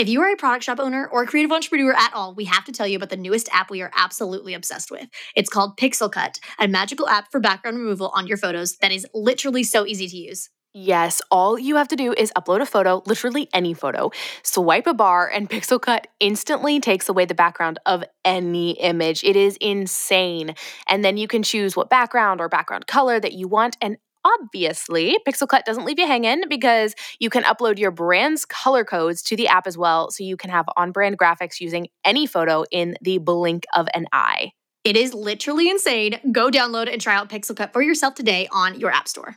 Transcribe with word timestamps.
If 0.00 0.08
you 0.08 0.22
are 0.22 0.32
a 0.32 0.36
product 0.36 0.64
shop 0.64 0.80
owner 0.80 1.06
or 1.06 1.24
a 1.24 1.26
creative 1.26 1.52
entrepreneur 1.52 1.92
at 1.92 2.14
all, 2.14 2.34
we 2.34 2.46
have 2.46 2.64
to 2.64 2.72
tell 2.72 2.86
you 2.86 2.96
about 2.96 3.10
the 3.10 3.18
newest 3.18 3.50
app 3.52 3.70
we 3.70 3.82
are 3.82 3.90
absolutely 3.94 4.54
obsessed 4.54 4.90
with. 4.90 5.06
It's 5.36 5.50
called 5.50 5.76
Pixel 5.76 6.10
Cut, 6.10 6.40
a 6.58 6.66
magical 6.66 7.06
app 7.06 7.30
for 7.30 7.38
background 7.38 7.76
removal 7.76 8.08
on 8.14 8.26
your 8.26 8.38
photos 8.38 8.78
that 8.78 8.92
is 8.92 9.06
literally 9.12 9.62
so 9.62 9.84
easy 9.84 10.08
to 10.08 10.16
use. 10.16 10.48
Yes, 10.72 11.20
all 11.30 11.58
you 11.58 11.76
have 11.76 11.88
to 11.88 11.96
do 11.96 12.14
is 12.14 12.32
upload 12.34 12.62
a 12.62 12.66
photo, 12.66 13.02
literally 13.04 13.50
any 13.52 13.74
photo, 13.74 14.10
swipe 14.42 14.86
a 14.86 14.94
bar, 14.94 15.28
and 15.28 15.50
Pixel 15.50 15.78
Cut 15.78 16.06
instantly 16.18 16.80
takes 16.80 17.10
away 17.10 17.26
the 17.26 17.34
background 17.34 17.78
of 17.84 18.02
any 18.24 18.80
image. 18.80 19.22
It 19.22 19.36
is 19.36 19.58
insane. 19.60 20.54
And 20.88 21.04
then 21.04 21.18
you 21.18 21.28
can 21.28 21.42
choose 21.42 21.76
what 21.76 21.90
background 21.90 22.40
or 22.40 22.48
background 22.48 22.86
color 22.86 23.20
that 23.20 23.34
you 23.34 23.48
want. 23.48 23.76
And 23.82 23.98
obviously, 24.24 25.16
Pixel 25.26 25.48
Cut 25.48 25.64
doesn't 25.64 25.84
leave 25.84 25.98
you 25.98 26.06
hanging 26.06 26.42
because 26.48 26.94
you 27.18 27.30
can 27.30 27.42
upload 27.44 27.78
your 27.78 27.90
brand's 27.90 28.44
color 28.44 28.84
codes 28.84 29.22
to 29.22 29.36
the 29.36 29.48
app 29.48 29.66
as 29.66 29.76
well. 29.76 30.10
So 30.10 30.24
you 30.24 30.36
can 30.36 30.50
have 30.50 30.66
on 30.76 30.92
brand 30.92 31.18
graphics 31.18 31.60
using 31.60 31.88
any 32.04 32.26
photo 32.26 32.64
in 32.70 32.96
the 33.02 33.18
blink 33.18 33.64
of 33.74 33.88
an 33.94 34.06
eye. 34.12 34.52
It 34.84 34.96
is 34.96 35.12
literally 35.12 35.68
insane. 35.68 36.18
Go 36.32 36.50
download 36.50 36.90
and 36.90 37.00
try 37.00 37.14
out 37.14 37.28
Pixel 37.28 37.56
Cut 37.56 37.72
for 37.72 37.82
yourself 37.82 38.14
today 38.14 38.48
on 38.50 38.80
your 38.80 38.90
App 38.90 39.08
Store. 39.08 39.36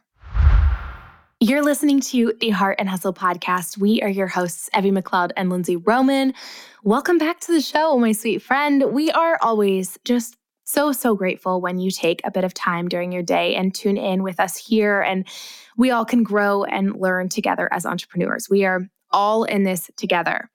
You're 1.42 1.64
listening 1.64 2.00
to 2.00 2.34
the 2.40 2.52
Heart 2.52 2.78
and 2.80 2.88
Hustle 2.88 3.14
podcast. 3.14 3.78
We 3.78 4.02
are 4.02 4.08
your 4.08 4.28
hosts, 4.28 4.70
Evie 4.78 4.92
McLeod 4.92 5.32
and 5.36 5.50
Lindsay 5.50 5.76
Roman. 5.76 6.34
Welcome 6.86 7.18
back 7.18 7.42
to 7.42 7.52
the 7.52 7.60
show, 7.60 7.98
my 7.98 8.14
sweet 8.14 8.42
friend. 8.42 8.94
We 8.94 9.12
are 9.12 9.38
always 9.42 9.98
just 10.06 10.38
so, 10.74 10.92
so 10.92 11.16
grateful 11.16 11.62
when 11.62 11.78
you 11.78 11.92
take 11.92 12.22
a 12.24 12.32
bit 12.32 12.44
of 12.44 12.54
time 12.54 12.88
during 12.88 13.12
your 13.12 13.24
day 13.24 13.56
and 13.56 13.74
tune 13.74 13.98
in 13.98 14.24
with 14.24 14.40
us 14.40 14.58
here. 14.58 15.02
And 15.02 15.28
we 15.78 15.92
all 15.92 16.06
can 16.06 16.24
grow 16.24 16.64
and 16.64 17.00
learn 17.00 17.30
together 17.30 17.70
as 17.72 17.86
entrepreneurs. 17.86 18.50
We 18.50 18.66
are 18.66 18.82
all 19.12 19.44
in 19.44 19.64
this 19.64 19.92
together. 19.96 20.50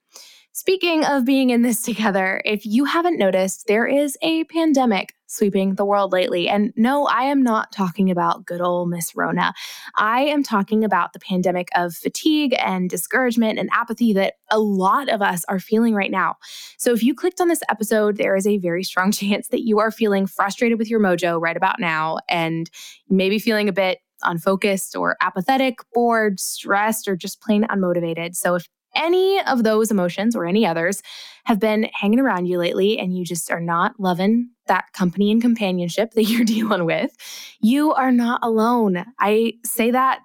Speaking 0.59 1.05
of 1.05 1.25
being 1.25 1.51
in 1.51 1.63
this 1.63 1.83
together, 1.91 2.43
if 2.45 2.67
you 2.67 2.85
haven't 2.85 3.17
noticed, 3.17 3.69
there 3.69 3.87
is 3.87 4.19
a 4.23 4.43
pandemic 4.45 5.15
sweeping 5.29 5.77
the 5.77 5.85
world 5.85 6.11
lately. 6.11 6.49
And 6.49 6.73
no, 6.75 7.07
I 7.07 7.23
am 7.25 7.45
not 7.45 7.71
talking 7.71 8.11
about 8.11 8.45
good 8.45 8.61
old 8.61 8.91
Miss 8.91 9.15
Rona. 9.15 9.55
I 9.95 10.23
am 10.23 10.43
talking 10.43 10.83
about 10.83 11.13
the 11.13 11.21
pandemic 11.21 11.69
of 11.77 11.95
fatigue 11.95 12.57
and 12.59 12.91
discouragement 12.91 13.61
and 13.61 13.71
apathy 13.73 14.13
that 14.15 14.35
a 14.51 14.59
lot 14.59 15.09
of 15.09 15.23
us 15.23 15.45
are 15.49 15.61
feeling 15.61 15.95
right 15.95 16.11
now. 16.11 16.35
So 16.77 16.93
if 16.93 17.05
you 17.05 17.15
clicked 17.15 17.41
on 17.41 17.47
this 17.47 17.63
episode, 17.71 18.17
there 18.17 18.35
is 18.35 18.47
a 18.47 18.59
very 18.59 18.83
strong 18.83 19.13
chance 19.13 19.47
that 19.49 19.65
you 19.65 19.79
are 19.79 19.93
feeling 19.93 20.27
frustrated 20.27 20.77
with 20.77 20.91
your 20.91 20.99
mojo 20.99 21.41
right 21.41 21.57
about 21.57 21.79
now 21.79 22.19
and 22.29 22.69
maybe 23.09 23.39
feeling 23.39 23.69
a 23.69 23.73
bit 23.73 24.01
unfocused 24.25 24.97
or 24.97 25.17
apathetic, 25.21 25.79
bored, 25.95 26.41
stressed, 26.41 27.07
or 27.07 27.15
just 27.15 27.41
plain 27.41 27.63
unmotivated. 27.71 28.35
So 28.35 28.57
if 28.57 28.67
any 28.99 29.41
of 29.47 29.63
those 29.63 29.91
emotions 29.91 30.37
or 30.37 30.45
any 30.45 30.67
others 30.67 31.03
have 31.45 31.59
been 31.59 31.89
hanging 31.95 32.21
around 32.21 32.47
you 32.47 32.59
lately 32.59 32.99
and 32.99 33.17
you 33.17 33.25
just 33.25 33.51
are 33.51 33.61
not 33.61 33.99
loving 33.99 34.51
that 34.67 34.93
company 34.93 35.31
and 35.31 35.41
companionship 35.41 36.11
that 36.15 36.25
you're 36.25 36.45
dealing 36.45 36.85
with, 36.85 37.17
you 37.61 37.93
are 37.95 38.13
not 38.13 38.41
alone. 38.43 39.05
I 39.19 39.55
say 39.65 39.91
that 39.91 40.21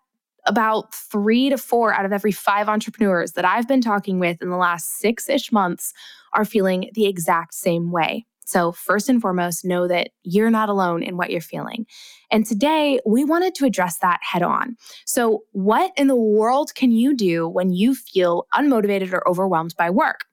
about 0.46 0.94
three 0.94 1.50
to 1.50 1.58
four 1.58 1.94
out 1.94 2.04
of 2.04 2.12
every 2.12 2.34
five 2.34 2.68
entrepreneurs 2.68 3.32
that 3.34 3.46
I've 3.46 3.68
been 3.68 3.80
talking 3.80 4.20
with 4.20 4.42
in 4.42 4.50
the 4.50 4.58
last 4.58 4.98
six 4.98 5.30
ish 5.30 5.54
months 5.54 5.94
are 6.34 6.44
feeling 6.44 6.90
the 6.96 7.06
exact 7.06 7.54
same 7.54 7.92
way. 7.92 8.26
So, 8.54 8.72
first 8.72 9.10
and 9.10 9.20
foremost, 9.20 9.66
know 9.66 9.88
that 9.88 10.10
you're 10.22 10.52
not 10.52 10.70
alone 10.70 11.02
in 11.02 11.18
what 11.18 11.32
you're 11.32 11.42
feeling. 11.42 11.88
And 12.30 12.46
today, 12.46 13.00
we 13.04 13.26
wanted 13.26 13.56
to 13.56 13.66
address 13.66 13.98
that 14.04 14.20
head 14.22 14.44
on. 14.44 14.78
So, 15.08 15.40
what 15.54 15.92
in 15.98 16.06
the 16.06 16.16
world 16.16 16.76
can 16.76 16.92
you 16.92 17.16
do 17.16 17.50
when 17.50 17.72
you 17.72 17.96
feel 17.96 18.46
unmotivated 18.54 19.12
or 19.12 19.28
overwhelmed 19.28 19.74
by 19.76 19.90
work? 19.90 20.26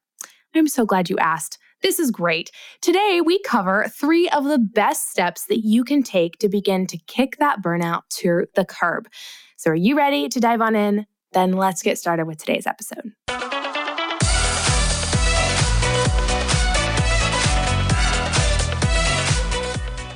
I'm 0.55 0.69
so 0.69 0.85
glad 0.85 1.09
you 1.09 1.17
asked. 1.17 1.57
This 1.81 1.99
is 1.99 2.11
great. 2.11 2.51
Today, 2.83 3.23
we 3.25 3.41
cover 3.41 3.87
three 3.89 4.29
of 4.29 4.45
the 4.45 4.59
best 4.59 5.11
steps 5.11 5.47
that 5.47 5.65
you 5.65 5.83
can 5.83 6.03
take 6.03 6.39
to 6.41 6.51
begin 6.51 6.87
to 6.89 6.99
kick 7.07 7.39
that 7.39 7.63
burnout 7.63 8.03
to 8.19 8.45
the 8.55 8.67
curb. 8.67 9.09
So, 9.57 9.71
are 9.71 9.75
you 9.75 9.97
ready 9.97 10.29
to 10.29 10.41
dive 10.41 10.61
on 10.61 10.77
in? 10.77 11.07
Then 11.33 11.53
let's 11.53 11.81
get 11.81 11.97
started 11.97 12.27
with 12.27 12.37
today's 12.37 12.67
episode. 12.67 13.13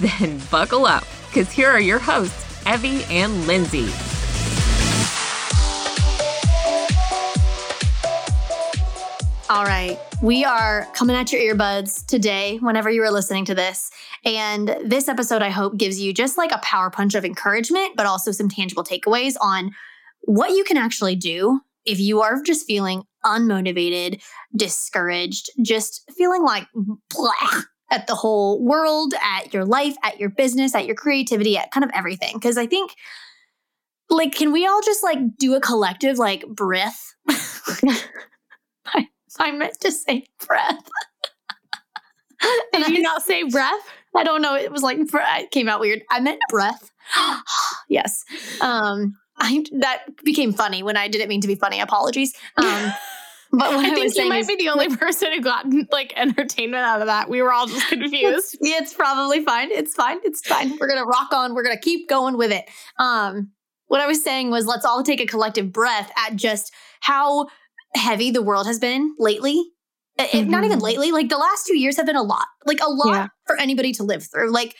Then 0.00 0.40
buckle 0.50 0.86
up, 0.86 1.04
because 1.28 1.50
here 1.50 1.68
are 1.68 1.80
your 1.80 1.98
hosts, 1.98 2.46
Evie 2.66 3.04
and 3.04 3.46
Lindsay. 3.46 3.88
All 9.50 9.64
right. 9.64 9.98
We 10.22 10.44
are 10.44 10.86
coming 10.94 11.16
at 11.16 11.32
your 11.32 11.40
earbuds 11.40 12.06
today, 12.06 12.58
whenever 12.58 12.88
you 12.88 13.02
are 13.02 13.10
listening 13.10 13.44
to 13.46 13.54
this. 13.54 13.90
And 14.24 14.76
this 14.84 15.08
episode, 15.08 15.42
I 15.42 15.50
hope, 15.50 15.76
gives 15.76 15.98
you 15.98 16.12
just 16.14 16.38
like 16.38 16.52
a 16.52 16.58
power 16.58 16.90
punch 16.90 17.14
of 17.14 17.24
encouragement, 17.24 17.96
but 17.96 18.06
also 18.06 18.30
some 18.32 18.48
tangible 18.48 18.84
takeaways 18.84 19.34
on 19.40 19.72
what 20.22 20.50
you 20.50 20.62
can 20.64 20.76
actually 20.76 21.16
do 21.16 21.60
if 21.84 21.98
you 21.98 22.20
are 22.20 22.42
just 22.42 22.66
feeling 22.66 23.02
unmotivated, 23.24 24.22
discouraged, 24.54 25.50
just 25.62 26.10
feeling 26.16 26.42
like 26.42 26.66
blah, 27.10 27.32
at 27.90 28.06
the 28.06 28.14
whole 28.14 28.62
world, 28.62 29.14
at 29.22 29.52
your 29.52 29.64
life, 29.64 29.96
at 30.02 30.18
your 30.20 30.28
business, 30.28 30.74
at 30.74 30.86
your 30.86 30.94
creativity, 30.94 31.56
at 31.56 31.70
kind 31.70 31.84
of 31.84 31.90
everything. 31.94 32.38
Cause 32.40 32.56
I 32.56 32.66
think, 32.66 32.94
like, 34.08 34.34
can 34.34 34.52
we 34.52 34.66
all 34.66 34.80
just 34.82 35.02
like 35.02 35.18
do 35.38 35.54
a 35.54 35.60
collective 35.60 36.18
like 36.18 36.46
breath? 36.46 37.14
I, 37.28 39.08
I 39.38 39.52
meant 39.52 39.80
to 39.80 39.92
say 39.92 40.26
breath. 40.46 40.88
Did 42.72 42.88
you 42.88 42.98
I, 42.98 43.00
not 43.00 43.22
say 43.22 43.42
breath? 43.44 43.88
I 44.14 44.24
don't 44.24 44.42
know. 44.42 44.54
It 44.54 44.72
was 44.72 44.82
like, 44.82 44.98
it 44.98 45.50
came 45.50 45.68
out 45.68 45.80
weird. 45.80 46.02
I 46.10 46.20
meant 46.20 46.40
breath. 46.48 46.90
yes. 47.88 48.24
Um, 48.60 49.16
I, 49.36 49.64
that 49.78 50.04
became 50.24 50.52
funny 50.52 50.82
when 50.82 50.96
I 50.96 51.08
didn't 51.08 51.28
mean 51.28 51.40
to 51.40 51.48
be 51.48 51.54
funny. 51.54 51.80
Apologies. 51.80 52.34
Um, 52.56 52.92
but 53.52 53.74
what 53.74 53.84
I, 53.84 53.90
I 53.90 53.94
think 53.94 54.16
you 54.16 54.28
might 54.28 54.40
is, 54.40 54.46
be 54.46 54.56
the 54.56 54.68
only 54.68 54.94
person 54.96 55.32
who 55.32 55.40
got 55.40 55.66
like 55.90 56.12
entertainment 56.16 56.84
out 56.84 57.00
of 57.00 57.06
that. 57.06 57.28
We 57.28 57.42
were 57.42 57.52
all 57.52 57.66
just 57.66 57.88
confused. 57.88 58.56
it's 58.60 58.94
probably 58.94 59.44
fine. 59.44 59.70
It's 59.72 59.94
fine. 59.94 60.18
It's 60.24 60.46
fine. 60.46 60.76
We're 60.78 60.88
gonna 60.88 61.04
rock 61.04 61.32
on. 61.32 61.54
We're 61.54 61.64
gonna 61.64 61.78
keep 61.78 62.08
going 62.08 62.36
with 62.36 62.52
it. 62.52 62.68
Um, 62.98 63.50
what 63.88 64.00
I 64.00 64.06
was 64.06 64.22
saying 64.22 64.50
was 64.50 64.66
let's 64.66 64.84
all 64.84 65.02
take 65.02 65.20
a 65.20 65.26
collective 65.26 65.72
breath 65.72 66.12
at 66.16 66.36
just 66.36 66.72
how 67.00 67.48
heavy 67.94 68.30
the 68.30 68.42
world 68.42 68.66
has 68.66 68.78
been 68.78 69.14
lately. 69.18 69.62
Mm-hmm. 70.18 70.50
not 70.50 70.64
even 70.64 70.76
mm-hmm. 70.76 70.84
lately, 70.84 71.12
like 71.12 71.30
the 71.30 71.38
last 71.38 71.66
two 71.66 71.78
years 71.78 71.96
have 71.96 72.04
been 72.04 72.14
a 72.14 72.22
lot, 72.22 72.44
like 72.66 72.80
a 72.82 72.90
lot 72.90 73.14
yeah. 73.14 73.28
for 73.46 73.58
anybody 73.58 73.92
to 73.92 74.02
live 74.02 74.22
through. 74.30 74.52
Like 74.52 74.76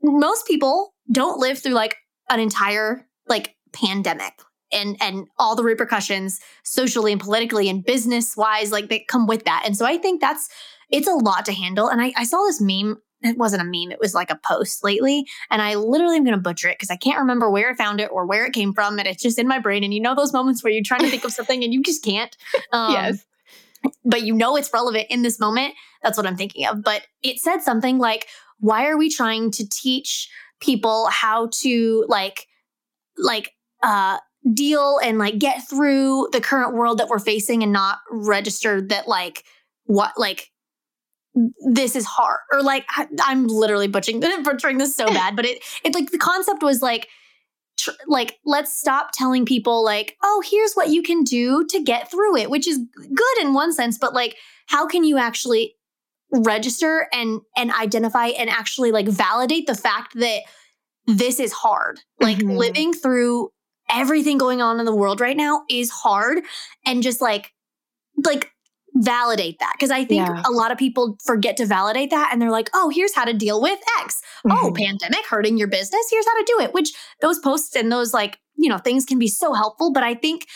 most 0.00 0.46
people 0.46 0.94
don't 1.10 1.40
live 1.40 1.58
through 1.58 1.72
like 1.72 1.96
an 2.28 2.38
entire 2.38 3.04
like 3.26 3.56
pandemic 3.72 4.34
and 4.72 4.96
and 5.00 5.26
all 5.38 5.56
the 5.56 5.64
repercussions 5.64 6.40
socially 6.64 7.12
and 7.12 7.20
politically 7.20 7.68
and 7.68 7.84
business 7.84 8.36
wise 8.36 8.72
like 8.72 8.88
that 8.88 9.08
come 9.08 9.26
with 9.26 9.44
that. 9.44 9.62
And 9.64 9.76
so 9.76 9.84
i 9.86 9.98
think 9.98 10.20
that's 10.20 10.48
it's 10.90 11.08
a 11.08 11.12
lot 11.12 11.44
to 11.46 11.52
handle. 11.52 11.88
And 11.88 12.00
i, 12.00 12.12
I 12.16 12.24
saw 12.24 12.44
this 12.44 12.60
meme 12.60 12.98
it 13.22 13.36
wasn't 13.36 13.60
a 13.60 13.64
meme 13.66 13.92
it 13.92 14.00
was 14.00 14.14
like 14.14 14.30
a 14.30 14.40
post 14.42 14.82
lately 14.82 15.26
and 15.50 15.60
i 15.60 15.74
literally 15.74 16.16
am 16.16 16.24
going 16.24 16.34
to 16.34 16.40
butcher 16.40 16.68
it 16.68 16.78
because 16.78 16.90
i 16.90 16.96
can't 16.96 17.18
remember 17.18 17.50
where 17.50 17.70
i 17.70 17.74
found 17.74 18.00
it 18.00 18.10
or 18.10 18.24
where 18.24 18.46
it 18.46 18.54
came 18.54 18.72
from 18.72 18.98
and 18.98 19.06
it's 19.06 19.22
just 19.22 19.38
in 19.38 19.46
my 19.46 19.58
brain 19.58 19.84
and 19.84 19.92
you 19.92 20.00
know 20.00 20.14
those 20.14 20.32
moments 20.32 20.64
where 20.64 20.72
you're 20.72 20.82
trying 20.82 21.02
to 21.02 21.10
think 21.10 21.22
of 21.24 21.30
something 21.30 21.62
and 21.62 21.74
you 21.74 21.82
just 21.82 22.02
can't? 22.02 22.36
Um, 22.72 22.92
yes 22.92 23.26
but 24.04 24.22
you 24.22 24.34
know 24.34 24.56
it's 24.56 24.72
relevant 24.72 25.06
in 25.10 25.22
this 25.22 25.38
moment. 25.40 25.74
That's 26.02 26.16
what 26.16 26.26
i'm 26.26 26.36
thinking 26.36 26.66
of. 26.66 26.82
But 26.82 27.06
it 27.22 27.38
said 27.38 27.60
something 27.60 27.98
like 27.98 28.26
why 28.58 28.86
are 28.86 28.96
we 28.96 29.10
trying 29.10 29.50
to 29.52 29.68
teach 29.68 30.28
people 30.60 31.06
how 31.10 31.48
to 31.60 32.04
like 32.08 32.46
like 33.16 33.52
uh 33.82 34.18
deal 34.54 34.98
and 35.02 35.18
like 35.18 35.38
get 35.38 35.68
through 35.68 36.28
the 36.32 36.40
current 36.40 36.74
world 36.74 36.98
that 36.98 37.08
we're 37.08 37.18
facing 37.18 37.62
and 37.62 37.72
not 37.72 37.98
register 38.10 38.80
that 38.80 39.06
like 39.06 39.44
what 39.84 40.12
like 40.16 40.50
this 41.68 41.94
is 41.94 42.04
hard 42.06 42.40
or 42.52 42.62
like 42.62 42.84
I, 42.96 43.06
am 43.28 43.46
literally 43.46 43.86
butchering 43.86 44.20
butchering 44.42 44.78
this 44.78 44.96
so 44.96 45.06
bad 45.06 45.36
but 45.36 45.44
it 45.44 45.62
it 45.84 45.94
like 45.94 46.10
the 46.10 46.18
concept 46.18 46.62
was 46.62 46.80
like 46.80 47.06
tr- 47.78 47.90
like 48.08 48.38
let's 48.44 48.76
stop 48.76 49.10
telling 49.12 49.44
people 49.44 49.84
like 49.84 50.16
oh 50.24 50.42
here's 50.50 50.72
what 50.72 50.88
you 50.88 51.02
can 51.02 51.22
do 51.22 51.64
to 51.66 51.82
get 51.82 52.10
through 52.10 52.36
it 52.36 52.50
which 52.50 52.66
is 52.66 52.78
good 52.96 53.40
in 53.42 53.52
one 53.52 53.72
sense 53.72 53.98
but 53.98 54.14
like 54.14 54.36
how 54.66 54.86
can 54.86 55.04
you 55.04 55.18
actually 55.18 55.74
register 56.32 57.08
and 57.12 57.40
and 57.56 57.70
identify 57.72 58.28
and 58.28 58.48
actually 58.48 58.90
like 58.90 59.06
validate 59.06 59.66
the 59.66 59.74
fact 59.74 60.14
that 60.14 60.40
this 61.06 61.38
is 61.40 61.52
hard 61.52 62.00
like 62.20 62.38
Mhm. 62.38 62.56
living 62.56 62.92
through 62.92 63.50
everything 63.92 64.38
going 64.38 64.60
on 64.62 64.78
in 64.80 64.86
the 64.86 64.94
world 64.94 65.20
right 65.20 65.36
now 65.36 65.62
is 65.68 65.90
hard 65.90 66.40
and 66.86 67.02
just 67.02 67.20
like 67.20 67.52
like 68.24 68.50
validate 68.96 69.58
that 69.60 69.72
because 69.76 69.90
i 69.90 70.04
think 70.04 70.26
Yeah. 70.26 70.42
a 70.44 70.50
lot 70.50 70.72
of 70.72 70.78
people 70.78 71.16
forget 71.24 71.56
to 71.58 71.66
validate 71.66 72.10
that 72.10 72.30
and 72.32 72.42
they're 72.42 72.50
like 72.50 72.68
oh 72.74 72.90
here's 72.90 73.14
how 73.14 73.24
to 73.24 73.32
deal 73.32 73.62
with 73.62 73.78
x 74.00 74.20
oh 74.48 74.70
Mhm. 74.72 74.76
pandemic 74.76 75.24
hurting 75.26 75.56
your 75.56 75.68
business 75.68 76.08
here's 76.10 76.26
how 76.26 76.36
to 76.36 76.44
do 76.44 76.62
it 76.64 76.74
which 76.74 76.92
those 77.20 77.38
posts 77.38 77.76
and 77.76 77.90
those 77.92 78.12
like 78.12 78.38
you 78.56 78.68
know 78.68 78.78
things 78.78 79.04
can 79.04 79.18
be 79.18 79.28
so 79.28 79.52
helpful 79.52 79.92
but 79.92 80.02
i 80.02 80.14
think 80.14 80.46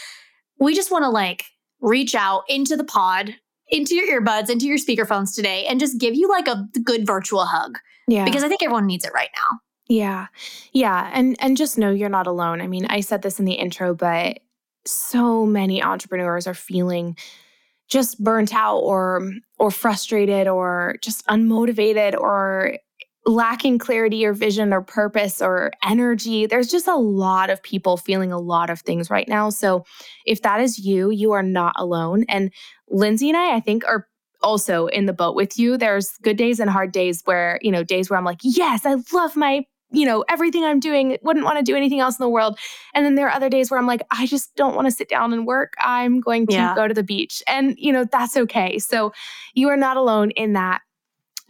we 0.58 0.74
just 0.74 0.90
want 0.90 1.04
to 1.04 1.08
like 1.10 1.44
reach 1.80 2.14
out 2.14 2.42
into 2.48 2.76
the 2.76 2.84
pod 2.84 3.34
into 3.68 3.94
your 3.94 4.20
earbuds 4.20 4.50
into 4.50 4.66
your 4.66 4.78
speakerphones 4.78 5.34
today 5.34 5.64
and 5.66 5.78
just 5.78 5.98
give 6.00 6.14
you 6.14 6.28
like 6.28 6.48
a 6.48 6.66
good 6.82 7.06
virtual 7.06 7.44
hug 7.44 7.78
yeah. 8.08 8.24
because 8.24 8.42
i 8.42 8.48
think 8.48 8.62
everyone 8.64 8.86
needs 8.86 9.04
it 9.04 9.12
right 9.14 9.30
now 9.36 9.58
Yeah. 9.88 10.28
Yeah, 10.72 11.10
and 11.12 11.36
and 11.40 11.56
just 11.56 11.76
know 11.78 11.90
you're 11.90 12.08
not 12.08 12.26
alone. 12.26 12.60
I 12.60 12.66
mean, 12.66 12.86
I 12.86 13.00
said 13.00 13.22
this 13.22 13.38
in 13.38 13.44
the 13.44 13.52
intro, 13.52 13.94
but 13.94 14.40
so 14.86 15.44
many 15.46 15.82
entrepreneurs 15.82 16.46
are 16.46 16.54
feeling 16.54 17.16
just 17.88 18.22
burnt 18.22 18.54
out 18.54 18.78
or 18.78 19.30
or 19.58 19.70
frustrated 19.70 20.48
or 20.48 20.96
just 21.02 21.26
unmotivated 21.26 22.18
or 22.18 22.78
lacking 23.26 23.78
clarity 23.78 24.24
or 24.26 24.32
vision 24.34 24.72
or 24.72 24.82
purpose 24.82 25.40
or 25.42 25.72
energy. 25.84 26.46
There's 26.46 26.68
just 26.68 26.88
a 26.88 26.96
lot 26.96 27.50
of 27.50 27.62
people 27.62 27.96
feeling 27.96 28.32
a 28.32 28.38
lot 28.38 28.70
of 28.70 28.80
things 28.80 29.10
right 29.10 29.28
now. 29.28 29.50
So 29.50 29.84
if 30.26 30.42
that 30.42 30.60
is 30.60 30.78
you, 30.78 31.10
you 31.10 31.32
are 31.32 31.42
not 31.42 31.74
alone. 31.76 32.24
And 32.28 32.52
Lindsay 32.88 33.28
and 33.30 33.36
I, 33.38 33.56
I 33.56 33.60
think, 33.60 33.84
are 33.86 34.06
also 34.42 34.88
in 34.88 35.06
the 35.06 35.14
boat 35.14 35.34
with 35.34 35.58
you. 35.58 35.78
There's 35.78 36.10
good 36.22 36.36
days 36.36 36.60
and 36.60 36.68
hard 36.68 36.92
days 36.92 37.22
where, 37.24 37.58
you 37.62 37.70
know, 37.70 37.82
days 37.82 38.10
where 38.10 38.18
I'm 38.18 38.26
like, 38.26 38.40
yes, 38.42 38.84
I 38.84 38.96
love 39.12 39.36
my, 39.36 39.64
you 39.94 40.06
know, 40.06 40.24
everything 40.28 40.64
I'm 40.64 40.80
doing, 40.80 41.16
wouldn't 41.22 41.44
want 41.44 41.58
to 41.58 41.64
do 41.64 41.76
anything 41.76 42.00
else 42.00 42.18
in 42.18 42.22
the 42.22 42.28
world. 42.28 42.58
And 42.94 43.04
then 43.04 43.14
there 43.14 43.28
are 43.28 43.34
other 43.34 43.48
days 43.48 43.70
where 43.70 43.78
I'm 43.78 43.86
like, 43.86 44.02
I 44.10 44.26
just 44.26 44.54
don't 44.56 44.74
want 44.74 44.86
to 44.86 44.90
sit 44.90 45.08
down 45.08 45.32
and 45.32 45.46
work. 45.46 45.74
I'm 45.80 46.20
going 46.20 46.46
to 46.48 46.52
Yeah. 46.52 46.74
go 46.74 46.88
to 46.88 46.94
the 46.94 47.02
beach. 47.02 47.42
And, 47.46 47.74
you 47.78 47.92
know, 47.92 48.04
that's 48.04 48.36
okay. 48.36 48.78
So 48.78 49.12
you 49.54 49.68
are 49.68 49.76
not 49.76 49.96
alone 49.96 50.30
in 50.32 50.52
that. 50.54 50.82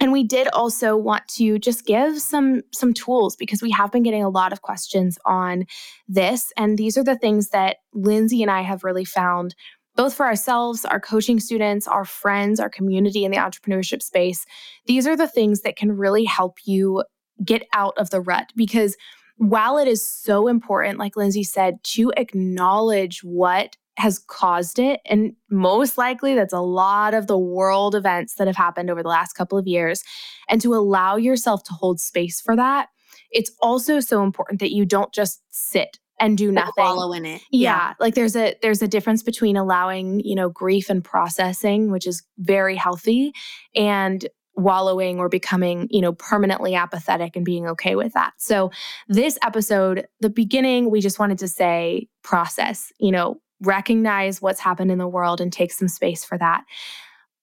And 0.00 0.12
we 0.12 0.24
did 0.24 0.48
also 0.48 0.96
want 0.96 1.26
to 1.36 1.58
just 1.58 1.86
give 1.86 2.20
some 2.20 2.62
some 2.72 2.92
tools 2.92 3.36
because 3.36 3.62
we 3.62 3.70
have 3.70 3.92
been 3.92 4.02
getting 4.02 4.24
a 4.24 4.28
lot 4.28 4.52
of 4.52 4.60
questions 4.60 5.18
on 5.24 5.64
this 6.08 6.52
and 6.56 6.76
these 6.76 6.98
are 6.98 7.04
the 7.04 7.16
things 7.16 7.50
that 7.50 7.76
Lindsay 7.92 8.42
and 8.42 8.50
I 8.50 8.62
have 8.62 8.82
really 8.84 9.04
found 9.04 9.54
both 9.96 10.12
for 10.12 10.26
ourselves, 10.26 10.84
our 10.84 10.98
coaching 10.98 11.38
students, 11.38 11.86
our 11.86 12.04
friends, 12.04 12.58
our 12.58 12.68
community 12.68 13.24
in 13.24 13.30
the 13.30 13.36
entrepreneurship 13.38 14.02
space. 14.02 14.44
These 14.86 15.06
are 15.06 15.16
the 15.16 15.28
things 15.28 15.60
that 15.60 15.76
can 15.76 15.92
really 15.92 16.24
help 16.24 16.58
you 16.64 17.04
get 17.44 17.66
out 17.72 17.94
of 17.96 18.10
the 18.10 18.20
rut 18.20 18.52
because 18.54 18.96
while 19.36 19.78
it 19.78 19.88
is 19.88 20.08
so 20.08 20.46
important 20.46 20.98
like 20.98 21.16
Lindsay 21.16 21.42
said 21.42 21.82
to 21.82 22.12
acknowledge 22.16 23.24
what 23.24 23.76
has 23.96 24.18
caused 24.18 24.78
it. 24.78 25.00
And 25.06 25.34
most 25.50 25.96
likely, 25.96 26.34
that's 26.34 26.52
a 26.52 26.60
lot 26.60 27.14
of 27.14 27.26
the 27.26 27.38
world 27.38 27.94
events 27.94 28.34
that 28.34 28.46
have 28.46 28.56
happened 28.56 28.90
over 28.90 29.02
the 29.02 29.08
last 29.08 29.34
couple 29.34 29.58
of 29.58 29.66
years. 29.66 30.02
And 30.48 30.60
to 30.62 30.74
allow 30.74 31.16
yourself 31.16 31.62
to 31.64 31.72
hold 31.72 32.00
space 32.00 32.40
for 32.40 32.56
that, 32.56 32.88
it's 33.30 33.52
also 33.60 34.00
so 34.00 34.22
important 34.22 34.60
that 34.60 34.72
you 34.72 34.84
don't 34.84 35.12
just 35.12 35.42
sit 35.50 35.98
and 36.20 36.38
do 36.38 36.52
nothing. 36.52 36.72
follow 36.76 37.12
in 37.12 37.26
it 37.26 37.42
Yeah, 37.50 37.94
like 37.98 38.14
there's 38.14 38.36
a 38.36 38.54
there's 38.62 38.82
a 38.82 38.88
difference 38.88 39.22
between 39.22 39.56
allowing, 39.56 40.20
you 40.20 40.34
know, 40.34 40.48
grief 40.48 40.88
and 40.88 41.02
processing, 41.02 41.90
which 41.90 42.06
is 42.06 42.22
very 42.38 42.76
healthy, 42.76 43.32
and 43.74 44.26
wallowing 44.56 45.18
or 45.18 45.28
becoming, 45.28 45.88
you 45.90 46.00
know, 46.00 46.12
permanently 46.12 46.74
apathetic 46.74 47.36
and 47.36 47.44
being 47.44 47.66
okay 47.66 47.96
with 47.96 48.12
that. 48.12 48.32
So, 48.38 48.70
this 49.08 49.38
episode, 49.42 50.06
the 50.20 50.30
beginning, 50.30 50.90
we 50.90 51.00
just 51.00 51.18
wanted 51.18 51.38
to 51.40 51.48
say 51.48 52.08
process, 52.22 52.92
you 52.98 53.10
know, 53.10 53.40
recognize 53.60 54.40
what's 54.42 54.60
happened 54.60 54.90
in 54.90 54.98
the 54.98 55.08
world 55.08 55.40
and 55.40 55.52
take 55.52 55.72
some 55.72 55.88
space 55.88 56.24
for 56.24 56.38
that. 56.38 56.64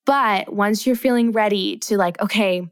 But 0.06 0.54
once 0.54 0.86
you're 0.86 0.96
feeling 0.96 1.32
ready 1.32 1.78
to 1.80 1.98
like, 1.98 2.20
okay, 2.22 2.68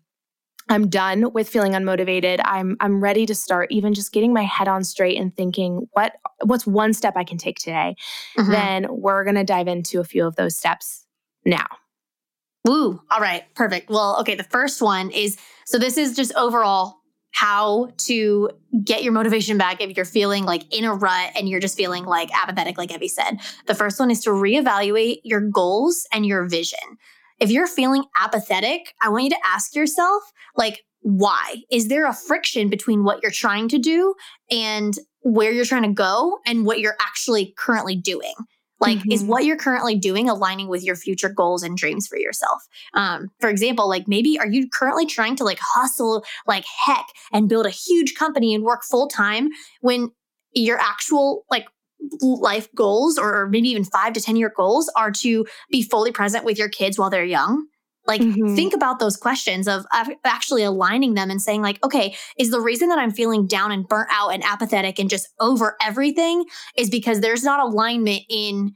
I'm 0.70 0.88
done 0.88 1.34
with 1.34 1.50
feeling 1.50 1.74
unmotivated. 1.74 2.40
I'm 2.46 2.78
I'm 2.80 3.02
ready 3.02 3.26
to 3.26 3.34
start 3.34 3.72
even 3.72 3.94
just 3.96 4.12
getting 4.12 4.34
my 4.34 4.44
head 4.44 4.68
on 4.68 4.84
straight 4.84 5.18
and 5.18 5.36
thinking 5.36 5.88
what 5.94 6.14
what's 6.44 6.68
one 6.68 6.94
step 6.94 7.18
I 7.18 7.24
can 7.24 7.40
take 7.40 7.58
today. 7.58 7.96
Mhm. 8.38 8.52
Then 8.52 8.88
we're 8.90 9.24
going 9.24 9.36
to 9.36 9.44
dive 9.44 9.68
into 9.68 10.00
a 10.00 10.04
few 10.04 10.26
of 10.28 10.36
those 10.36 10.56
steps 10.56 11.06
now. 11.44 11.66
Woo. 12.66 13.02
All 13.10 13.20
right. 13.20 13.44
Perfect. 13.56 13.90
Well, 13.90 14.18
okay. 14.22 14.36
The 14.36 14.44
first 14.44 14.82
one 14.82 15.12
is 15.12 15.38
so 15.66 15.78
this 15.78 15.98
is 15.98 16.16
just 16.16 16.34
overall 16.36 17.00
how 17.32 17.90
to 17.98 18.50
get 18.84 19.04
your 19.04 19.14
motivation 19.14 19.58
back 19.58 19.82
if 19.82 19.96
you're 19.96 20.06
feeling 20.06 20.44
like 20.44 20.64
in 20.76 20.84
a 20.84 20.94
rut 20.94 21.32
and 21.36 21.48
you're 21.48 21.60
just 21.60 21.78
feeling 21.78 22.04
like 22.04 22.30
apathetic, 22.36 22.78
like 22.78 22.92
Evie 22.94 23.08
said. 23.08 23.40
The 23.68 23.76
first 23.76 24.00
one 24.00 24.12
is 24.12 24.22
to 24.24 24.32
reevaluate 24.32 25.20
your 25.24 25.42
goals 25.42 26.06
and 26.12 26.26
your 26.26 26.48
vision. 26.48 26.80
If 27.40 27.52
you're 27.52 27.68
feeling 27.68 28.04
apathetic, 28.20 28.94
I 29.02 29.10
want 29.10 29.24
you 29.24 29.30
to 29.30 29.38
ask 29.46 29.74
yourself, 29.74 30.24
like, 30.58 30.82
why? 31.02 31.62
Is 31.72 31.88
there 31.88 32.06
a 32.06 32.14
friction 32.14 32.70
between 32.70 33.06
what 33.06 33.22
you're 33.24 33.32
trying 33.32 33.70
to 33.70 33.78
do 33.78 34.16
and 34.52 34.94
where 35.22 35.52
you're 35.52 35.64
trying 35.64 35.84
to 35.84 35.94
go 35.94 36.40
and 36.46 36.66
what 36.66 36.80
you're 36.80 36.98
actually 37.00 37.54
currently 37.58 37.96
doing? 37.96 38.34
Like, 38.80 39.00
is 39.12 39.24
Mhm. 39.24 39.28
what 39.28 39.46
you're 39.46 39.58
currently 39.58 39.96
doing 39.96 40.30
aligning 40.30 40.68
with 40.70 40.84
your 40.84 40.96
future 40.96 41.30
goals 41.30 41.64
and 41.64 41.78
dreams 41.78 42.08
for 42.08 42.18
yourself? 42.18 42.64
Um, 42.94 43.30
for 43.40 43.50
example, 43.50 43.88
like 43.90 44.08
maybe 44.08 44.40
are 44.40 44.48
you 44.48 44.70
currently 44.70 45.06
trying 45.06 45.36
to 45.38 45.44
like 45.44 45.60
hustle 45.62 46.24
like 46.48 46.66
heck 46.86 47.08
and 47.34 47.50
build 47.50 47.66
a 47.66 47.70
huge 47.72 48.16
company 48.16 48.54
and 48.56 48.64
work 48.64 48.84
full 48.84 49.08
time 49.08 49.50
when 49.82 50.12
your 50.54 50.80
actual 50.80 51.46
like 51.52 51.68
life 52.22 52.70
goals 52.76 53.18
or 53.18 53.48
maybe 53.50 53.70
even 53.70 53.84
five 53.84 54.14
to 54.14 54.22
10 54.22 54.36
year 54.38 54.52
goals 54.56 54.90
are 54.96 55.12
to 55.12 55.46
be 55.70 55.82
fully 55.82 56.12
present 56.12 56.46
with 56.46 56.58
your 56.58 56.70
kids 56.70 56.98
while 56.98 57.10
they're 57.10 57.26
young? 57.26 57.66
Like, 58.10 58.20
Mhm. 58.22 58.56
think 58.56 58.74
about 58.74 59.00
those 59.00 59.16
questions 59.16 59.68
of 59.68 59.86
of 59.94 60.10
actually 60.26 60.64
aligning 60.64 61.14
them 61.14 61.30
and 61.30 61.42
saying, 61.42 61.62
like, 61.62 61.84
okay, 61.86 62.16
is 62.38 62.50
the 62.50 62.60
reason 62.60 62.90
that 62.90 63.00
I'm 63.00 63.12
feeling 63.12 63.48
down 63.48 63.72
and 63.72 63.88
burnt 63.88 64.10
out 64.12 64.30
and 64.34 64.44
apathetic 64.44 65.00
and 65.00 65.10
just 65.10 65.30
over 65.40 65.78
everything 65.82 66.44
is 66.76 66.90
because 66.90 67.22
there's 67.22 67.44
not 67.44 67.60
alignment 67.62 68.24
in 68.30 68.74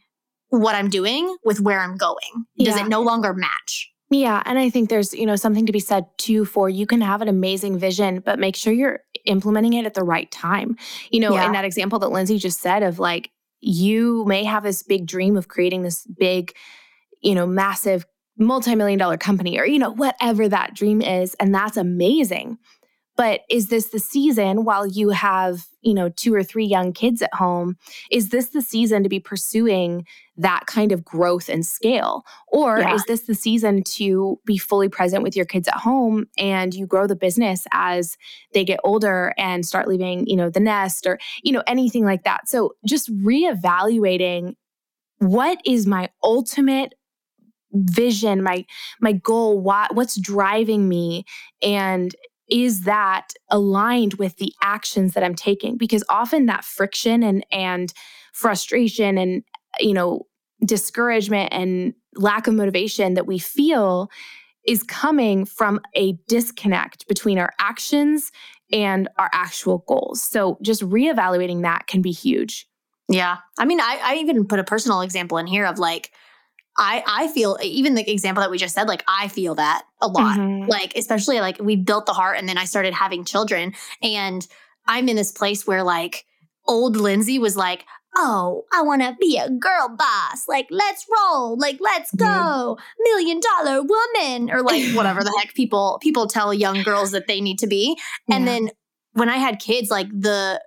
what 0.50 0.76
I'm 0.76 0.90
doing 0.90 1.36
with 1.44 1.60
where 1.60 1.80
I'm 1.82 1.98
going? 1.98 2.46
Does 2.60 2.78
Yeah. 2.78 2.86
it 2.86 2.90
no 2.90 3.02
longer 3.02 3.34
match? 3.34 3.90
Yeah, 4.12 4.44
and 4.46 4.60
I 4.60 4.70
think 4.70 4.90
there's, 4.90 5.12
you 5.16 5.26
know, 5.26 5.36
something 5.36 5.66
to 5.66 5.72
be 5.72 5.80
said 5.80 6.06
too 6.20 6.46
for 6.46 6.70
you 6.70 6.86
can 6.86 7.02
have 7.02 7.24
an 7.24 7.28
amazing 7.28 7.80
vision, 7.80 8.22
but 8.24 8.38
make 8.38 8.56
sure 8.56 8.72
you're 8.72 9.00
implementing 9.26 9.74
it 9.74 9.86
at 9.88 9.96
the 9.96 10.04
right 10.04 10.30
time. 10.32 10.78
You 11.10 11.20
know, 11.22 11.34
Yeah. 11.34 11.48
in 11.48 11.54
that 11.54 11.66
example 11.66 11.98
that 12.00 12.12
Lindsay 12.12 12.38
just 12.38 12.60
said 12.62 12.84
of 12.84 13.00
like 13.00 13.32
you 13.62 14.24
may 14.28 14.44
have 14.44 14.62
this 14.62 14.84
big 14.84 15.08
dream 15.08 15.36
of 15.38 15.48
creating 15.48 15.82
this 15.82 16.06
big, 16.06 16.52
you 17.22 17.34
know, 17.34 17.48
massive 17.48 18.06
multi-million 18.38 19.00
dollar 19.00 19.18
company 19.18 19.60
or 19.60 19.66
you 19.66 19.80
know, 19.80 19.92
whatever 19.92 20.48
that 20.50 20.76
dream 20.76 21.02
is, 21.02 21.36
and 21.36 21.54
that's 21.54 21.78
amazing. 21.78 22.58
But 23.16 23.42
is 23.48 23.68
this 23.68 23.90
the 23.90 24.00
season 24.00 24.66
while 24.66 24.88
you 24.88 25.10
have, 25.10 25.68
you 25.82 25.94
know, 25.94 26.10
two 26.10 26.34
or 26.34 26.42
three 26.44 26.66
young 26.66 26.94
kids 26.94 27.22
at 27.22 27.34
home? 27.34 27.78
Is 28.10 28.30
this 28.30 28.48
the 28.48 28.62
season 28.62 29.04
to 29.04 29.10
be 29.10 29.20
pursuing 29.20 30.08
that 30.38 30.66
kind 30.66 30.92
of 30.92 31.06
growth 31.06 31.48
and 31.48 31.64
scale? 31.64 32.24
Or 32.48 32.80
Yeah. 32.80 32.96
is 32.96 33.06
this 33.06 33.28
the 33.28 33.36
season 33.36 33.84
to 33.98 34.40
be 34.48 34.58
fully 34.58 34.90
present 34.90 35.22
with 35.22 35.36
your 35.36 35.46
kids 35.46 35.68
at 35.68 35.76
home 35.76 36.26
and 36.40 36.74
you 36.74 36.88
grow 36.88 37.06
the 37.06 37.16
business 37.16 37.68
as 37.72 38.18
they 38.56 38.66
get 38.66 38.80
older 38.84 39.36
and 39.38 39.64
start 39.64 39.88
leaving, 39.88 40.26
you 40.26 40.36
know, 40.36 40.50
the 40.50 40.60
nest 40.60 41.06
or, 41.06 41.20
you 41.44 41.52
know, 41.52 41.62
anything 41.68 42.06
like 42.06 42.24
that? 42.24 42.50
So 42.50 42.74
just 42.84 43.16
reevaluating 43.16 44.56
what 45.20 45.62
is 45.66 45.86
my 45.86 46.10
ultimate 46.24 46.96
vision, 47.74 48.44
my 48.44 48.66
my 49.02 49.14
goal, 49.14 49.60
what 49.60 49.96
what's 49.96 50.20
driving 50.20 50.88
me 50.88 51.26
and 51.62 52.16
is 52.50 52.82
that 52.82 53.30
aligned 53.50 54.16
with 54.16 54.38
the 54.38 54.54
actions 54.62 55.14
that 55.14 55.24
I'm 55.24 55.36
taking? 55.36 55.78
Because 55.78 56.04
often 56.10 56.46
that 56.48 56.66
friction 56.66 57.24
and 57.24 57.46
and 57.52 57.94
frustration 58.34 59.18
and 59.18 59.44
you 59.80 59.94
know 59.94 60.28
discouragement 60.66 61.50
and 61.52 61.94
lack 62.16 62.48
of 62.48 62.54
motivation 62.54 63.16
that 63.16 63.28
we 63.28 63.40
feel 63.40 64.10
is 64.66 64.84
coming 64.84 65.46
from 65.46 65.80
a 65.94 66.14
disconnect 66.28 67.08
between 67.08 67.38
our 67.38 67.52
actions 67.60 68.32
and 68.72 69.10
our 69.18 69.30
actual 69.34 69.84
goals. 69.88 70.22
So 70.22 70.58
just 70.62 70.82
reevaluating 70.84 71.64
that 71.64 71.88
can 71.88 72.02
be 72.02 72.12
huge. 72.12 72.68
Yeah. 73.10 73.38
I 73.60 73.66
mean, 73.66 73.82
I, 73.82 74.00
I 74.02 74.16
even 74.16 74.46
put 74.46 74.60
a 74.60 74.64
personal 74.64 75.02
example 75.02 75.38
in 75.38 75.48
here 75.48 75.66
of 75.66 75.80
like, 75.80 76.12
I, 76.78 77.04
I 77.06 77.28
feel 77.30 77.58
even 77.62 77.94
the 77.96 78.10
example 78.12 78.42
that 78.42 78.50
we 78.50 78.58
just 78.58 78.74
said, 78.74 78.88
like, 78.88 79.04
I 79.08 79.28
feel 79.28 79.56
that 79.56 79.84
a 80.02 80.08
lot. 80.08 80.38
Mhm. 80.38 80.68
Like, 80.68 80.96
especially 80.98 81.40
like 81.40 81.60
we 81.60 81.76
built 81.76 82.06
the 82.08 82.14
heart 82.14 82.38
and 82.38 82.50
then 82.50 82.58
I 82.58 82.66
started 82.66 82.94
having 82.94 83.26
children. 83.26 83.74
And 84.02 84.46
I'm 84.88 85.08
in 85.08 85.16
this 85.16 85.32
place 85.32 85.68
where 85.68 85.84
like 85.84 86.26
old 86.68 86.96
Lindsay 86.98 87.38
was 87.40 87.56
like, 87.56 87.86
oh, 88.16 88.64
I 88.72 88.82
want 88.84 89.02
to 89.02 89.16
be 89.20 89.38
a 89.38 89.50
girl 89.50 89.90
boss. 89.98 90.48
Like, 90.48 90.68
let's 90.70 91.06
roll. 91.12 91.58
Like, 91.58 91.78
let's 91.80 92.12
go. 92.14 92.78
Million 93.00 93.40
dollar 93.40 93.82
woman 93.82 94.52
or 94.52 94.62
like 94.62 94.84
whatever 94.94 95.24
the 95.24 95.34
heck 95.40 95.54
people 95.56 96.00
people 96.02 96.28
tell 96.28 96.54
young 96.54 96.82
girls 96.84 97.12
that 97.12 97.28
they 97.28 97.42
need 97.42 97.60
to 97.60 97.68
be. 97.68 97.98
And 98.32 98.46
Yeah. 98.46 98.52
then 98.52 98.70
when 99.14 99.30
I 99.30 99.38
had 99.38 99.60
kids, 99.60 99.90
like 99.92 100.08
the 100.10 100.62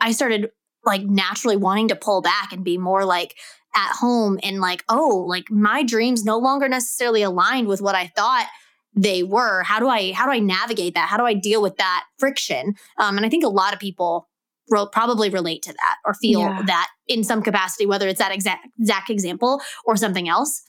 I 0.00 0.12
started 0.12 0.50
like 0.84 1.02
naturally 1.02 1.56
wanting 1.56 1.88
to 1.88 1.96
pull 1.96 2.22
back 2.22 2.52
and 2.52 2.64
be 2.64 2.78
more 2.78 3.04
like 3.04 3.36
at 3.78 3.92
home 3.96 4.38
and 4.42 4.60
like, 4.60 4.82
oh, 4.88 5.24
like 5.28 5.50
my 5.50 5.82
dreams 5.84 6.24
no 6.24 6.36
longer 6.38 6.68
necessarily 6.68 7.22
aligned 7.22 7.68
with 7.68 7.80
what 7.80 7.94
I 7.94 8.08
thought 8.16 8.46
they 8.94 9.22
were. 9.22 9.62
How 9.62 9.78
do 9.78 9.88
I 9.88 10.12
how 10.12 10.24
do 10.26 10.32
I 10.32 10.40
navigate 10.40 10.94
that? 10.94 11.08
How 11.08 11.16
do 11.16 11.24
I 11.24 11.34
deal 11.34 11.62
with 11.62 11.76
that 11.76 12.04
friction? 12.18 12.74
Um, 12.98 13.16
and 13.16 13.24
I 13.24 13.28
think 13.28 13.44
a 13.44 13.48
lot 13.48 13.72
of 13.72 13.78
people 13.78 14.28
ro- 14.70 14.86
probably 14.86 15.30
relate 15.30 15.62
to 15.62 15.72
that 15.72 15.96
or 16.04 16.14
feel 16.14 16.40
Yeah. 16.40 16.62
that 16.66 16.88
in 17.06 17.22
some 17.22 17.40
capacity, 17.42 17.86
whether 17.86 18.08
it's 18.08 18.18
that 18.18 18.32
exact 18.32 18.66
exact 18.80 19.10
example 19.10 19.60
or 19.84 19.96
something 19.96 20.28
else. 20.28 20.62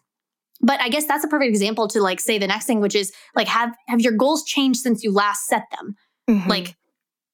But 0.62 0.80
I 0.82 0.90
guess 0.90 1.06
that's 1.06 1.24
a 1.24 1.28
perfect 1.30 1.50
example 1.50 1.88
to 1.88 2.02
like 2.02 2.20
say 2.20 2.38
the 2.38 2.48
next 2.48 2.66
thing, 2.66 2.82
which 2.82 2.96
is 2.96 3.12
like 3.36 3.48
have 3.48 3.74
have 3.88 4.02
your 4.02 4.14
goals 4.14 4.44
changed 4.44 4.82
since 4.82 5.04
you 5.04 5.12
last 5.12 5.48
set 5.48 5.64
them? 5.72 5.96
Mhm. 6.30 6.48
like 6.48 6.76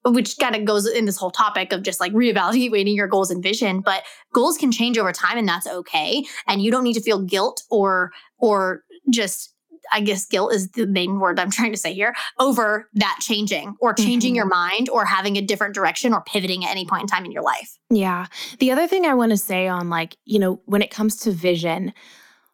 which 0.05 0.37
kind 0.39 0.55
of 0.55 0.65
goes 0.65 0.85
in 0.87 1.05
this 1.05 1.17
whole 1.17 1.31
topic 1.31 1.73
of 1.73 1.81
just 1.83 1.99
like 1.99 2.13
reevaluating 2.13 2.95
your 2.95 3.07
goals 3.07 3.31
and 3.31 3.41
vision 3.41 3.81
but 3.81 4.03
goals 4.33 4.57
can 4.57 4.71
change 4.71 4.97
over 4.97 5.11
time 5.11 5.37
and 5.37 5.47
that's 5.47 5.67
okay 5.67 6.23
and 6.47 6.61
you 6.61 6.69
don't 6.71 6.83
need 6.83 6.93
to 6.93 7.01
feel 7.01 7.19
guilt 7.19 7.63
or 7.71 8.11
or 8.37 8.83
just 9.09 9.53
i 9.91 9.99
guess 10.01 10.25
guilt 10.25 10.53
is 10.53 10.69
the 10.71 10.85
main 10.87 11.19
word 11.19 11.39
i'm 11.39 11.49
trying 11.51 11.71
to 11.71 11.77
say 11.77 11.93
here 11.93 12.13
over 12.39 12.89
that 12.93 13.17
changing 13.21 13.75
or 13.79 13.93
changing 13.93 14.33
Mhm. 14.33 14.37
your 14.37 14.45
mind 14.45 14.89
or 14.89 15.05
having 15.05 15.37
a 15.37 15.41
different 15.41 15.73
direction 15.75 16.13
or 16.13 16.21
pivoting 16.21 16.63
at 16.65 16.71
any 16.71 16.85
point 16.85 17.01
in 17.01 17.07
time 17.07 17.25
in 17.25 17.31
your 17.31 17.43
life 17.43 17.77
Yeah. 17.89 18.25
The 18.59 18.71
other 18.71 18.87
thing 18.87 19.05
I 19.05 19.13
want 19.13 19.29
to 19.31 19.37
say 19.37 19.67
on, 19.67 19.89
like, 19.89 20.17
you 20.25 20.39
know, 20.39 20.59
when 20.65 20.81
it 20.81 20.89
comes 20.91 21.15
to 21.17 21.31
vision, 21.31 21.93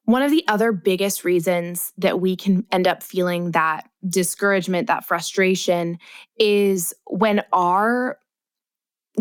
one 0.05 0.21
of 0.21 0.31
the 0.31 0.43
other 0.47 0.71
biggest 0.71 1.23
reasons 1.23 1.93
that 1.97 2.19
we 2.19 2.35
can 2.35 2.65
end 2.71 2.87
up 2.87 3.03
feeling 3.03 3.51
that 3.51 3.89
discouragement, 4.07 4.87
that 4.87 5.05
frustration 5.05 5.97
is 6.37 6.93
when 7.05 7.43
our 7.53 8.17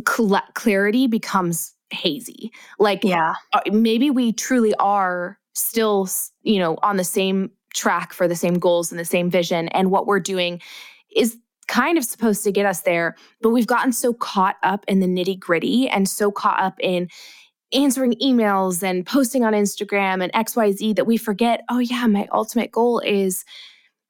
cl- 0.09 0.43
clarity 0.55 1.07
becomes 1.07 1.75
hazy. 1.91 2.51
Like, 2.79 3.05
yeah 3.05 3.35
uh, 3.53 3.61
maybe 3.71 4.11
we 4.11 4.33
truly 4.33 4.75
are 4.77 5.39
still, 5.55 6.09
you 6.43 6.59
know, 6.59 6.79
on 6.83 6.97
the 6.97 7.05
same 7.05 7.51
track 7.75 8.13
for 8.13 8.27
the 8.27 8.37
same 8.37 8.59
goals 8.59 8.91
and 8.91 8.99
the 8.99 9.05
same 9.05 9.31
vision. 9.31 9.69
And 9.69 9.91
what 9.91 10.07
we're 10.07 10.21
doing 10.21 10.61
is 11.15 11.37
kind 11.69 11.99
of 11.99 12.05
supposed 12.05 12.43
to 12.45 12.53
get 12.53 12.67
us 12.67 12.83
there, 12.83 13.17
but 13.41 13.51
we've 13.51 13.67
gotten 13.67 13.93
so 13.93 14.13
caught 14.13 14.57
up 14.63 14.85
in 14.89 15.01
the 15.01 15.07
nitty 15.07 15.39
gritty 15.39 15.89
and 15.89 16.09
so 16.09 16.33
caught 16.33 16.61
up 16.61 16.75
in 16.81 17.09
answering 17.73 18.15
emails 18.23 18.83
and 18.83 19.07
posting 19.07 19.45
on 19.45 19.53
Instagram 19.53 20.23
and 20.23 20.33
XYZ 20.33 20.97
that 20.97 21.07
we 21.07 21.17
forget, 21.17 21.63
oh, 21.69 21.79
yeah, 21.79 22.07
my 22.07 22.29
ultimate 22.33 22.73
goal 22.73 23.01
is 23.01 23.45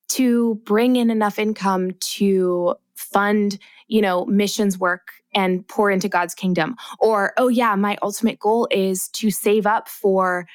to 0.09 0.57
bring 0.65 0.97
in 0.97 1.11
enough 1.11 1.39
income 1.39 1.93
to 2.01 2.75
fund, 2.97 3.59
you 3.89 4.01
know, 4.01 4.27
missions 4.27 4.79
work 4.79 5.09
and 5.35 5.67
pour 5.69 5.91
into 5.91 6.09
God's 6.09 6.35
kingdom. 6.35 6.77
Or, 6.99 7.33
oh, 7.37 7.49
yeah, 7.49 7.75
my 7.77 7.97
ultimate 8.03 8.39
goal 8.39 8.67
is 8.71 9.09
to 9.11 9.31
save 9.31 9.67
up 9.67 9.89
for 9.89 10.47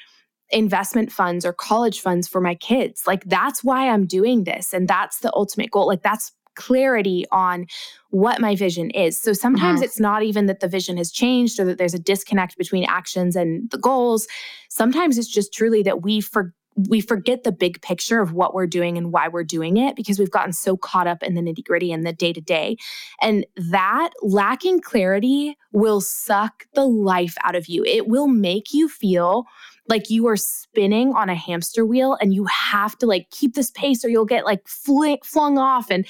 investment 0.51 1.11
funds 1.11 1.45
or 1.45 1.53
college 1.53 2.01
funds 2.01 2.27
for 2.27 2.41
my 2.41 2.55
kids. 2.55 3.03
Like, 3.07 3.23
that's 3.25 3.63
why 3.63 3.89
I'm 3.89 4.05
doing 4.05 4.43
this. 4.43 4.73
And 4.73 4.87
that's 4.87 5.19
the 5.19 5.33
ultimate 5.33 5.71
goal. 5.71 5.87
Like, 5.87 6.03
that's 6.03 6.31
clarity 6.55 7.25
on 7.31 7.65
what 8.09 8.41
my 8.41 8.55
vision 8.55 8.89
is. 8.91 9.19
So 9.19 9.33
sometimes 9.33 9.79
mm-hmm. 9.79 9.85
it's 9.85 9.99
not 9.99 10.23
even 10.23 10.45
that 10.45 10.59
the 10.59 10.67
vision 10.67 10.97
has 10.97 11.11
changed 11.11 11.59
or 11.59 11.65
that 11.65 11.77
there's 11.77 11.93
a 11.93 11.99
disconnect 11.99 12.57
between 12.57 12.85
actions 12.85 13.35
and 13.35 13.69
the 13.71 13.77
goals. 13.77 14.27
Sometimes 14.69 15.17
it's 15.17 15.27
just 15.27 15.53
truly 15.53 15.83
that 15.83 16.01
we 16.01 16.21
for 16.21 16.53
we 16.75 16.99
forget 16.99 17.43
the 17.43 17.51
big 17.51 17.81
picture 17.81 18.19
of 18.19 18.33
what 18.33 18.53
we're 18.53 18.67
doing 18.67 18.97
and 18.97 19.11
why 19.11 19.29
we're 19.29 19.45
doing 19.45 19.77
it 19.77 19.95
because 19.95 20.19
we've 20.19 20.31
gotten 20.31 20.51
so 20.51 20.75
caught 20.75 21.07
up 21.07 21.23
in 21.23 21.33
the 21.33 21.41
nitty 21.41 21.63
gritty 21.63 21.91
and 21.91 22.05
the 22.05 22.11
day 22.11 22.33
to 22.33 22.41
day. 22.41 22.75
And 23.21 23.45
that 23.55 24.09
lacking 24.21 24.81
clarity 24.81 25.57
will 25.71 26.01
suck 26.01 26.65
the 26.73 26.85
life 26.85 27.35
out 27.43 27.55
of 27.55 27.67
you. 27.67 27.85
It 27.85 28.07
will 28.07 28.27
make 28.27 28.73
you 28.73 28.89
feel 28.89 29.45
like 29.87 30.09
you 30.09 30.27
are 30.27 30.37
spinning 30.37 31.13
on 31.13 31.29
a 31.29 31.35
hamster 31.35 31.85
wheel 31.85 32.17
and 32.19 32.33
you 32.33 32.45
have 32.45 32.97
to 32.97 33.05
like 33.05 33.29
keep 33.29 33.53
this 33.53 33.71
pace 33.71 34.03
or 34.03 34.09
you'll 34.09 34.25
get 34.25 34.45
like 34.45 34.67
fling, 34.67 35.19
flung 35.23 35.57
off. 35.57 35.89
And, 35.89 36.07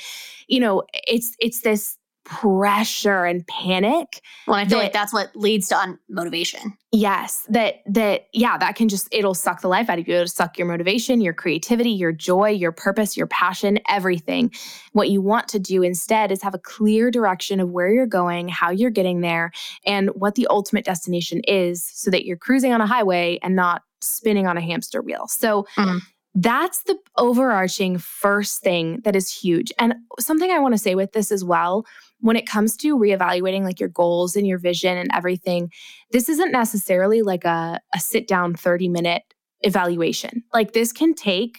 you 0.48 0.60
know, 0.60 0.84
it's, 1.08 1.36
it's 1.40 1.62
this 1.62 1.98
pressure 2.26 3.24
and 3.24 3.46
panic 3.48 4.22
when 4.46 4.60
i 4.60 4.66
feel 4.66 4.78
That- 4.80 4.84
like 4.86 4.94
that's 4.94 5.14
what 5.14 5.36
leads 5.36 5.70
to 5.70 5.76
unmotivation 6.12 6.74
Yes, 6.92 7.46
that 7.50 7.82
that 7.88 8.28
yeah, 8.32 8.58
that 8.58 8.78
can 8.78 8.88
just 8.88 9.10
it'll 9.12 9.34
suck 9.34 9.60
the 9.60 9.68
life 9.68 9.90
out 9.90 10.00
of 10.00 10.08
you. 10.08 10.14
It'll 10.14 10.28
suck 10.28 10.58
your 10.58 10.66
motivation, 10.66 11.20
your 11.20 11.34
creativity, 11.34 11.90
your 11.90 12.14
joy, 12.14 12.52
your 12.52 12.72
purpose, 12.72 13.18
your 13.18 13.28
passion, 13.28 13.80
everything. 13.90 14.50
What 14.94 15.10
you 15.10 15.20
want 15.22 15.50
to 15.50 15.60
do 15.60 15.84
instead 15.84 16.32
is 16.32 16.42
have 16.42 16.54
a 16.54 16.58
clear 16.60 17.12
direction 17.12 17.60
of 17.60 17.70
where 17.70 17.90
you're 17.90 18.06
going, 18.08 18.48
how 18.48 18.70
you're 18.70 18.92
getting 18.92 19.20
there, 19.20 19.52
and 19.86 20.08
what 20.16 20.36
the 20.36 20.48
ultimate 20.50 20.86
destination 20.86 21.42
is 21.46 21.84
so 21.84 22.10
that 22.12 22.24
you're 22.24 22.38
cruising 22.38 22.72
on 22.72 22.80
a 22.80 22.88
highway 22.88 23.40
and 23.44 23.58
not 23.58 23.82
spinning 24.00 24.48
on 24.48 24.56
a 24.56 24.62
hamster 24.62 25.02
wheel. 25.02 25.28
So 25.28 25.68
Mhm. 25.78 26.00
That's 26.36 26.84
the 26.84 26.98
overarching 27.18 27.98
first 27.98 28.62
thing 28.62 29.00
that 29.06 29.16
is 29.16 29.32
huge. 29.32 29.72
And 29.80 29.96
something 30.20 30.52
I 30.52 30.60
want 30.60 30.74
to 30.74 30.78
say 30.78 30.94
with 30.94 31.14
this 31.14 31.32
as 31.32 31.46
well, 31.46 31.86
when 32.20 32.36
it 32.36 32.46
comes 32.46 32.76
to 32.78 32.98
reevaluating 32.98 33.64
like 33.64 33.80
your 33.80 33.90
goals 33.90 34.36
and 34.36 34.46
your 34.46 34.58
vision 34.58 34.98
and 34.98 35.10
everything, 35.14 35.72
this 36.12 36.28
isn't 36.28 36.52
necessarily 36.52 37.22
like 37.22 37.46
a, 37.46 37.80
a 37.94 38.00
sit 38.00 38.28
down 38.28 38.54
30 38.54 38.90
minute 38.90 39.24
evaluation. 39.62 40.44
Like 40.54 40.74
this 40.74 40.92
can 40.92 41.14
take 41.14 41.58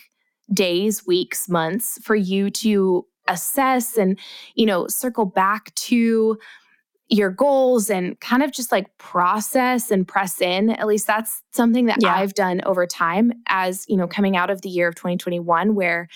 days, 0.52 1.06
weeks, 1.06 1.48
months 1.48 1.98
for 2.02 2.14
you 2.14 2.50
to 2.50 3.06
assess 3.28 3.96
and, 3.96 4.18
you 4.54 4.66
know, 4.66 4.86
circle 4.88 5.24
back 5.24 5.74
to 5.74 6.36
your 7.08 7.30
goals 7.30 7.88
and 7.88 8.18
kind 8.20 8.42
of 8.42 8.52
just 8.52 8.72
like 8.72 8.86
process 8.98 9.90
and 9.90 10.08
press 10.08 10.40
in. 10.40 10.70
At 10.70 10.86
least 10.86 11.06
that's 11.06 11.42
something 11.52 11.86
that 11.86 11.98
Yeah. 12.00 12.14
I've 12.14 12.34
done 12.34 12.60
over 12.64 12.86
time 12.86 13.32
as, 13.48 13.84
you 13.88 13.96
know, 13.96 14.08
coming 14.08 14.36
out 14.36 14.50
of 14.50 14.62
the 14.62 14.68
year 14.68 14.88
of 14.88 14.96
2021 14.96 15.74
where 15.74 16.08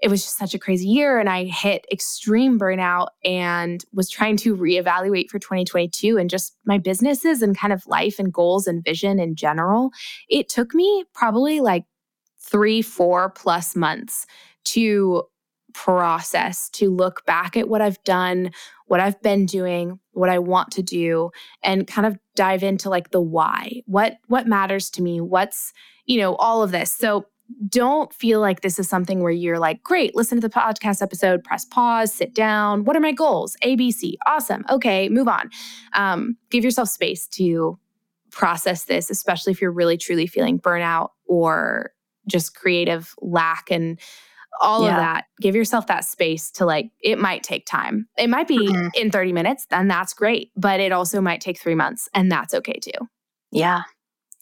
it 0.00 0.08
was 0.08 0.22
just 0.22 0.38
such 0.38 0.54
a 0.54 0.58
crazy 0.58 0.86
year 0.86 1.18
and 1.18 1.28
I 1.28 1.44
hit 1.44 1.84
extreme 1.90 2.58
burnout 2.58 3.08
and 3.24 3.84
was 3.92 4.08
trying 4.08 4.36
to 4.38 4.56
reevaluate 4.56 5.28
for 5.28 5.38
2022 5.40 6.16
and 6.16 6.30
just 6.30 6.56
my 6.64 6.78
businesses 6.78 7.42
and 7.42 7.56
kind 7.58 7.72
of 7.72 7.86
life 7.86 8.18
and 8.18 8.32
goals 8.32 8.66
and 8.66 8.84
vision 8.84 9.18
in 9.18 9.34
general. 9.34 9.90
It 10.28 10.48
took 10.48 10.72
me 10.74 11.04
probably 11.14 11.60
like 11.60 11.84
3 12.40 12.80
4 12.82 13.30
plus 13.30 13.74
months 13.74 14.26
to 14.66 15.24
process 15.84 16.68
to 16.70 16.90
look 16.90 17.24
back 17.24 17.56
at 17.56 17.68
what 17.68 17.80
I've 17.80 18.02
done, 18.02 18.50
what 18.86 18.98
I've 18.98 19.22
been 19.22 19.46
doing, 19.46 20.00
what 20.10 20.28
I 20.28 20.40
want 20.40 20.72
to 20.72 20.82
do 20.82 21.30
and 21.62 21.86
kind 21.86 22.04
of 22.04 22.18
dive 22.34 22.64
into 22.64 22.90
like 22.90 23.12
the 23.12 23.20
why. 23.20 23.82
What 23.86 24.16
what 24.26 24.48
matters 24.48 24.90
to 24.90 25.02
me? 25.02 25.20
What's, 25.20 25.72
you 26.04 26.18
know, 26.18 26.34
all 26.34 26.64
of 26.64 26.72
this. 26.72 26.92
So 26.92 27.26
don't 27.68 28.12
feel 28.12 28.40
like 28.40 28.60
this 28.60 28.80
is 28.80 28.88
something 28.88 29.22
where 29.22 29.30
you're 29.30 29.60
like, 29.60 29.80
great, 29.84 30.16
listen 30.16 30.40
to 30.40 30.48
the 30.48 30.52
podcast 30.52 31.00
episode, 31.00 31.44
press 31.44 31.64
pause, 31.64 32.12
sit 32.12 32.34
down. 32.34 32.84
What 32.84 32.96
are 32.96 33.00
my 33.00 33.12
goals? 33.12 33.56
ABC. 33.62 34.14
Awesome. 34.26 34.64
Okay, 34.68 35.08
move 35.08 35.28
on. 35.28 35.48
Um, 35.92 36.36
give 36.50 36.64
yourself 36.64 36.88
space 36.88 37.28
to 37.28 37.78
process 38.32 38.86
this, 38.86 39.10
especially 39.10 39.52
if 39.52 39.62
you're 39.62 39.70
really 39.70 39.96
truly 39.96 40.26
feeling 40.26 40.58
burnout 40.58 41.10
or 41.26 41.92
just 42.26 42.56
creative 42.56 43.14
lack 43.22 43.70
and 43.70 44.00
all 44.60 44.84
of 44.84 44.96
that. 44.96 45.24
Give 45.40 45.54
yourself 45.54 45.86
that 45.86 46.04
space 46.04 46.50
to 46.52 46.64
like, 46.66 46.90
it 47.00 47.18
might 47.18 47.42
take 47.42 47.66
time. 47.66 48.08
It 48.16 48.28
might 48.28 48.48
be 48.48 48.58
Mhm. 48.68 48.90
in 48.94 49.10
30 49.10 49.32
minutes, 49.32 49.66
then 49.70 49.88
that's 49.88 50.14
great. 50.14 50.50
But 50.56 50.80
it 50.80 50.92
also 50.92 51.20
might 51.20 51.40
take 51.40 51.58
three 51.60 51.74
months, 51.74 52.08
and 52.14 52.30
that's 52.30 52.54
okay 52.54 52.78
too. 52.82 53.06
Yeah. 53.50 53.82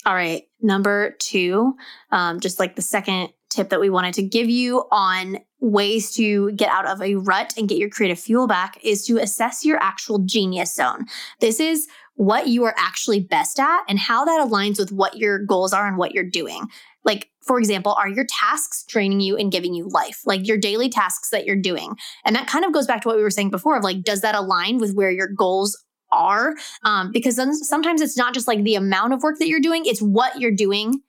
All 0.04 0.14
right. 0.14 0.44
Number 0.60 1.16
two, 1.18 1.74
um, 2.12 2.40
just 2.40 2.60
like 2.60 2.76
the 2.76 2.82
second 2.82 3.30
tip 3.50 3.70
that 3.70 3.80
we 3.80 3.90
wanted 3.90 4.14
to 4.14 4.22
give 4.22 4.48
you 4.48 4.84
on 4.90 5.38
ways 5.60 6.14
to 6.14 6.52
get 6.52 6.70
out 6.70 6.86
of 6.86 7.00
a 7.00 7.14
rut 7.16 7.54
and 7.56 7.68
get 7.68 7.78
your 7.78 7.88
creative 7.88 8.18
fuel 8.18 8.46
back 8.46 8.78
is 8.84 9.04
to 9.06 9.18
assess 9.18 9.64
your 9.64 9.78
actual 9.82 10.18
genius 10.20 10.74
zone. 10.74 11.06
This 11.40 11.60
is 11.60 11.88
what 12.14 12.48
you 12.48 12.64
are 12.64 12.74
actually 12.76 13.20
best 13.20 13.58
at 13.58 13.82
and 13.88 13.98
how 13.98 14.24
that 14.24 14.46
aligns 14.46 14.78
with 14.78 14.92
what 14.92 15.16
your 15.16 15.44
goals 15.44 15.72
are 15.72 15.86
and 15.86 15.96
what 15.96 16.12
you're 16.12 16.24
doing. 16.24 16.66
Like, 17.04 17.30
for 17.46 17.58
example, 17.58 17.94
are 17.98 18.08
your 18.08 18.26
tasks 18.28 18.84
training 18.84 19.20
you 19.20 19.36
and 19.36 19.52
giving 19.52 19.74
you 19.74 19.88
life? 19.88 20.20
Like 20.26 20.46
your 20.46 20.58
daily 20.58 20.88
tasks 20.88 21.30
that 21.30 21.46
you're 21.46 21.56
doing. 21.56 21.96
And 22.24 22.34
that 22.34 22.48
kind 22.48 22.64
of 22.64 22.72
goes 22.72 22.86
back 22.86 23.02
to 23.02 23.08
what 23.08 23.16
we 23.16 23.22
were 23.22 23.30
saying 23.30 23.50
before 23.50 23.76
of 23.76 23.84
like, 23.84 24.02
does 24.02 24.20
that 24.22 24.34
align 24.34 24.78
with 24.78 24.94
where 24.94 25.10
your 25.10 25.28
goals 25.28 25.80
are? 26.10 26.54
Um, 26.84 27.12
because 27.12 27.36
then 27.36 27.54
sometimes 27.54 28.00
it's 28.00 28.16
not 28.16 28.34
just 28.34 28.48
like 28.48 28.62
the 28.64 28.74
amount 28.74 29.12
of 29.12 29.22
work 29.22 29.38
that 29.38 29.48
you're 29.48 29.60
doing, 29.60 29.84
it's 29.86 30.02
what 30.02 30.40
you're 30.40 30.50
doing 30.50 31.02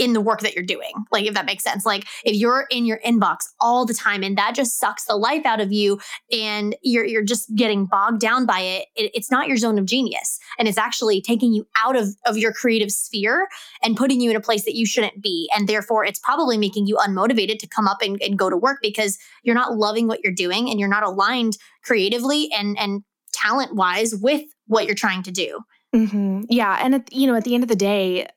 in 0.00 0.14
the 0.14 0.20
work 0.20 0.40
that 0.40 0.54
you're 0.54 0.64
doing. 0.64 0.92
Like, 1.12 1.26
if 1.26 1.34
that 1.34 1.44
makes 1.44 1.62
sense. 1.62 1.84
Like, 1.84 2.06
if 2.24 2.34
you're 2.34 2.66
in 2.70 2.86
your 2.86 2.98
inbox 3.06 3.40
all 3.60 3.84
the 3.84 3.92
time 3.92 4.22
and 4.22 4.36
that 4.38 4.54
just 4.54 4.78
sucks 4.78 5.04
the 5.04 5.14
life 5.14 5.44
out 5.44 5.60
of 5.60 5.72
you 5.72 6.00
and 6.32 6.74
you're, 6.82 7.04
you're 7.04 7.22
just 7.22 7.54
getting 7.54 7.84
bogged 7.84 8.18
down 8.18 8.46
by 8.46 8.60
it, 8.60 8.86
it, 8.96 9.10
it's 9.12 9.30
not 9.30 9.46
your 9.46 9.58
zone 9.58 9.78
of 9.78 9.84
genius. 9.84 10.38
And 10.58 10.66
it's 10.66 10.78
actually 10.78 11.20
taking 11.20 11.52
you 11.52 11.68
out 11.76 11.96
of, 11.96 12.16
of 12.24 12.38
your 12.38 12.50
creative 12.50 12.90
sphere 12.90 13.46
and 13.82 13.94
putting 13.94 14.22
you 14.22 14.30
in 14.30 14.36
a 14.36 14.40
place 14.40 14.64
that 14.64 14.74
you 14.74 14.86
shouldn't 14.86 15.22
be. 15.22 15.50
And 15.54 15.68
therefore, 15.68 16.06
it's 16.06 16.18
probably 16.18 16.56
making 16.56 16.86
you 16.86 16.96
unmotivated 16.96 17.58
to 17.58 17.68
come 17.68 17.86
up 17.86 17.98
and, 18.00 18.20
and 18.22 18.38
go 18.38 18.48
to 18.48 18.56
work 18.56 18.78
because 18.80 19.18
you're 19.42 19.54
not 19.54 19.76
loving 19.76 20.08
what 20.08 20.24
you're 20.24 20.32
doing 20.32 20.70
and 20.70 20.80
you're 20.80 20.88
not 20.88 21.02
aligned 21.02 21.58
creatively 21.84 22.48
and, 22.56 22.78
and 22.78 23.02
talent 23.34 23.74
wise 23.74 24.14
with 24.14 24.44
what 24.66 24.86
you're 24.86 24.94
trying 24.94 25.22
to 25.24 25.30
do. 25.30 25.60
Mm-hmm. 25.94 26.44
Yeah. 26.48 26.78
And, 26.80 26.94
at, 26.94 27.12
you 27.12 27.26
know, 27.26 27.34
at 27.34 27.44
the 27.44 27.54
end 27.54 27.64
of 27.64 27.68
the 27.68 27.76
day, 27.76 28.28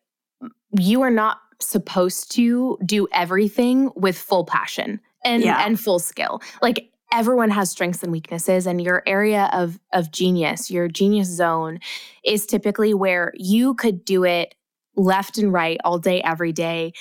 you 0.77 1.03
are 1.03 1.11
not 1.11 1.37
supposed 1.65 2.31
to 2.33 2.77
do 2.85 3.07
everything 3.11 3.91
with 3.95 4.17
full 4.17 4.45
passion 4.45 4.99
and 5.23 5.43
yeah. 5.43 5.65
and 5.65 5.79
full 5.79 5.99
skill. 5.99 6.41
Like 6.61 6.89
everyone 7.11 7.49
has 7.51 7.69
strengths 7.69 8.03
and 8.03 8.11
weaknesses 8.11 8.65
and 8.65 8.81
your 8.81 9.03
area 9.05 9.49
of 9.53 9.79
of 9.93 10.11
genius, 10.11 10.71
your 10.71 10.87
genius 10.87 11.27
zone 11.27 11.79
is 12.23 12.45
typically 12.45 12.93
where 12.93 13.33
you 13.35 13.73
could 13.75 14.03
do 14.03 14.23
it 14.23 14.55
left 14.95 15.37
and 15.37 15.51
right 15.51 15.79
all 15.83 15.97
day, 15.97 16.21
every 16.21 16.51
day, 16.51 16.93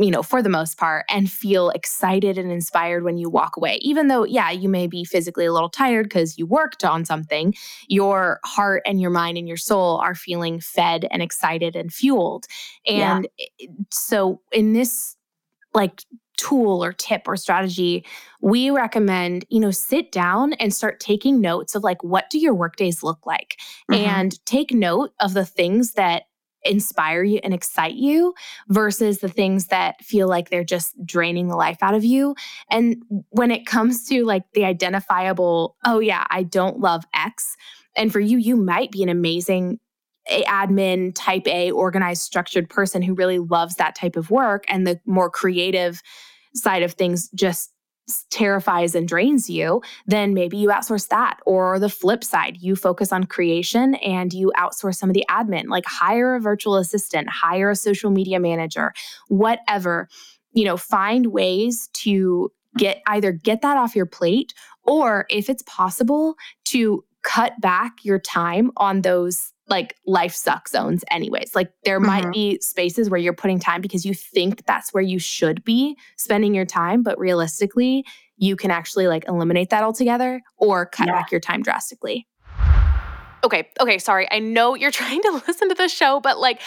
you 0.00 0.10
know, 0.10 0.22
for 0.22 0.42
the 0.42 0.48
most 0.48 0.78
part, 0.78 1.04
and 1.08 1.30
feel 1.30 1.70
excited 1.70 2.38
and 2.38 2.50
inspired 2.50 3.04
when 3.04 3.18
you 3.18 3.28
walk 3.28 3.56
away. 3.56 3.78
Even 3.82 4.08
though, 4.08 4.24
yeah, 4.24 4.50
you 4.50 4.68
may 4.68 4.86
be 4.86 5.04
physically 5.04 5.46
a 5.46 5.52
little 5.52 5.68
tired 5.68 6.04
because 6.04 6.38
you 6.38 6.46
worked 6.46 6.84
on 6.84 7.04
something, 7.04 7.54
your 7.88 8.40
heart 8.44 8.82
and 8.86 9.00
your 9.00 9.10
mind 9.10 9.38
and 9.38 9.48
your 9.48 9.56
soul 9.56 9.98
are 9.98 10.14
feeling 10.14 10.60
fed 10.60 11.06
and 11.10 11.22
excited 11.22 11.76
and 11.76 11.92
fueled. 11.92 12.46
And 12.86 13.28
yeah. 13.58 13.68
so, 13.90 14.40
in 14.52 14.72
this 14.72 15.16
like 15.74 16.02
tool 16.36 16.82
or 16.82 16.92
tip 16.92 17.22
or 17.26 17.36
strategy, 17.36 18.04
we 18.40 18.70
recommend, 18.70 19.44
you 19.48 19.60
know, 19.60 19.70
sit 19.70 20.10
down 20.10 20.54
and 20.54 20.74
start 20.74 20.98
taking 20.98 21.40
notes 21.40 21.74
of 21.74 21.84
like, 21.84 22.02
what 22.02 22.30
do 22.30 22.38
your 22.38 22.54
workdays 22.54 23.02
look 23.02 23.24
like? 23.26 23.58
Mm-hmm. 23.90 24.04
And 24.04 24.46
take 24.46 24.72
note 24.72 25.12
of 25.20 25.34
the 25.34 25.44
things 25.44 25.92
that 25.92 26.24
inspire 26.64 27.22
you 27.22 27.40
and 27.42 27.52
excite 27.52 27.94
you 27.94 28.34
versus 28.68 29.18
the 29.18 29.28
things 29.28 29.66
that 29.66 30.02
feel 30.04 30.28
like 30.28 30.50
they're 30.50 30.64
just 30.64 30.94
draining 31.04 31.48
the 31.48 31.56
life 31.56 31.78
out 31.82 31.94
of 31.94 32.04
you. 32.04 32.34
And 32.70 33.02
when 33.30 33.50
it 33.50 33.66
comes 33.66 34.06
to 34.08 34.24
like 34.24 34.44
the 34.54 34.64
identifiable, 34.64 35.76
oh 35.84 35.98
yeah, 35.98 36.26
I 36.30 36.42
don't 36.42 36.80
love 36.80 37.04
X. 37.14 37.56
And 37.96 38.12
for 38.12 38.20
you, 38.20 38.38
you 38.38 38.56
might 38.56 38.90
be 38.90 39.02
an 39.02 39.08
amazing 39.08 39.80
eh, 40.28 40.44
admin 40.44 41.12
type 41.14 41.46
A 41.46 41.70
organized 41.70 42.22
structured 42.22 42.68
person 42.70 43.02
who 43.02 43.14
really 43.14 43.38
loves 43.38 43.76
that 43.76 43.94
type 43.94 44.16
of 44.16 44.30
work 44.30 44.64
and 44.68 44.86
the 44.86 45.00
more 45.04 45.30
creative 45.30 46.02
side 46.54 46.82
of 46.82 46.92
things 46.92 47.28
just 47.30 47.71
terrifies 48.30 48.94
and 48.94 49.06
drains 49.08 49.48
you, 49.48 49.82
then 50.06 50.34
maybe 50.34 50.56
you 50.56 50.68
outsource 50.68 51.08
that. 51.08 51.38
Or 51.46 51.78
the 51.78 51.88
flip 51.88 52.24
side, 52.24 52.58
you 52.60 52.76
focus 52.76 53.12
on 53.12 53.24
creation 53.24 53.94
and 53.96 54.32
you 54.32 54.52
outsource 54.56 54.96
some 54.96 55.10
of 55.10 55.14
the 55.14 55.24
admin, 55.30 55.68
like 55.68 55.84
hire 55.86 56.34
a 56.34 56.40
virtual 56.40 56.76
assistant, 56.76 57.28
hire 57.28 57.70
a 57.70 57.76
social 57.76 58.10
media 58.10 58.40
manager, 58.40 58.92
whatever. 59.28 60.08
You 60.52 60.64
know, 60.64 60.76
find 60.76 61.26
ways 61.26 61.88
to 61.94 62.52
get 62.76 63.02
either 63.06 63.32
get 63.32 63.62
that 63.62 63.76
off 63.76 63.94
your 63.96 64.06
plate 64.06 64.54
or 64.84 65.26
if 65.30 65.48
it's 65.48 65.62
possible 65.66 66.36
to 66.64 67.04
cut 67.22 67.60
back 67.60 68.04
your 68.04 68.18
time 68.18 68.70
on 68.76 69.02
those 69.02 69.51
like 69.68 69.96
life 70.06 70.34
suck 70.34 70.68
zones 70.68 71.04
anyways 71.10 71.54
like 71.54 71.70
there 71.84 71.98
mm-hmm. 71.98 72.06
might 72.06 72.32
be 72.32 72.58
spaces 72.60 73.08
where 73.08 73.20
you're 73.20 73.32
putting 73.32 73.58
time 73.58 73.80
because 73.80 74.04
you 74.04 74.14
think 74.14 74.64
that's 74.66 74.92
where 74.92 75.02
you 75.02 75.18
should 75.18 75.64
be 75.64 75.96
spending 76.16 76.54
your 76.54 76.64
time 76.64 77.02
but 77.02 77.18
realistically 77.18 78.04
you 78.36 78.56
can 78.56 78.70
actually 78.70 79.06
like 79.06 79.24
eliminate 79.28 79.70
that 79.70 79.82
altogether 79.82 80.40
or 80.56 80.86
cut 80.86 81.06
yeah. 81.06 81.12
back 81.12 81.30
your 81.30 81.40
time 81.40 81.62
drastically 81.62 82.26
Okay, 83.44 83.68
okay, 83.80 83.98
sorry. 83.98 84.28
I 84.30 84.38
know 84.38 84.74
you're 84.74 84.90
trying 85.02 85.20
to 85.22 85.42
listen 85.46 85.68
to 85.68 85.74
the 85.74 85.88
show, 85.88 86.20
but 86.20 86.38
like, 86.38 86.60